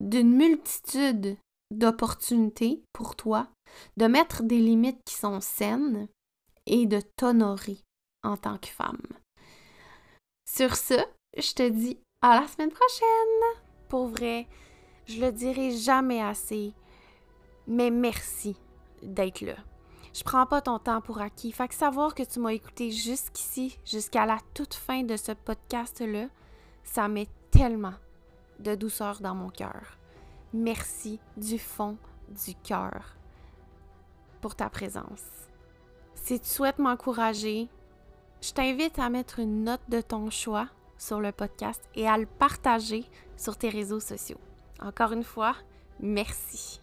d'une 0.00 0.34
multitude 0.34 1.36
d'opportunités 1.72 2.82
pour 2.92 3.16
toi, 3.16 3.48
de 3.96 4.06
mettre 4.06 4.42
des 4.42 4.58
limites 4.58 5.02
qui 5.04 5.14
sont 5.14 5.40
saines 5.40 6.08
et 6.66 6.86
de 6.86 7.00
t'honorer 7.16 7.78
en 8.22 8.36
tant 8.36 8.58
que 8.58 8.68
femme. 8.68 9.02
Sur 10.48 10.76
ce, 10.76 10.94
je 11.36 11.54
te 11.54 11.68
dis 11.68 11.98
à 12.20 12.40
la 12.40 12.46
semaine 12.46 12.70
prochaine. 12.70 13.62
Pour 13.88 14.06
vrai, 14.06 14.46
je 15.06 15.20
le 15.20 15.32
dirai 15.32 15.72
jamais 15.72 16.22
assez, 16.22 16.72
mais 17.66 17.90
merci 17.90 18.56
d'être 19.02 19.40
là. 19.40 19.56
Je 20.14 20.22
prends 20.24 20.46
pas 20.46 20.60
ton 20.60 20.78
temps 20.78 21.00
pour 21.00 21.20
acquis. 21.20 21.52
Fait 21.52 21.68
que 21.68 21.74
savoir 21.74 22.14
que 22.14 22.22
tu 22.22 22.38
m'as 22.38 22.52
écouté 22.52 22.90
jusqu'ici, 22.90 23.78
jusqu'à 23.84 24.26
la 24.26 24.38
toute 24.52 24.74
fin 24.74 25.02
de 25.02 25.16
ce 25.16 25.32
podcast-là, 25.32 26.28
ça 26.84 27.08
met 27.08 27.28
tellement 27.50 27.94
de 28.58 28.74
douceur 28.74 29.20
dans 29.20 29.34
mon 29.34 29.48
cœur. 29.48 29.98
Merci 30.52 31.18
du 31.38 31.58
fond 31.58 31.96
du 32.28 32.54
cœur 32.54 33.16
pour 34.42 34.54
ta 34.54 34.68
présence. 34.68 35.24
Si 36.14 36.38
tu 36.38 36.46
souhaites 36.46 36.78
m'encourager, 36.78 37.68
je 38.42 38.52
t'invite 38.52 38.98
à 38.98 39.08
mettre 39.08 39.38
une 39.38 39.64
note 39.64 39.80
de 39.88 40.02
ton 40.02 40.28
choix 40.28 40.68
sur 40.98 41.20
le 41.20 41.32
podcast 41.32 41.82
et 41.94 42.06
à 42.06 42.18
le 42.18 42.26
partager 42.26 43.06
sur 43.38 43.56
tes 43.56 43.70
réseaux 43.70 44.00
sociaux. 44.00 44.40
Encore 44.80 45.12
une 45.12 45.24
fois, 45.24 45.56
merci. 46.00 46.81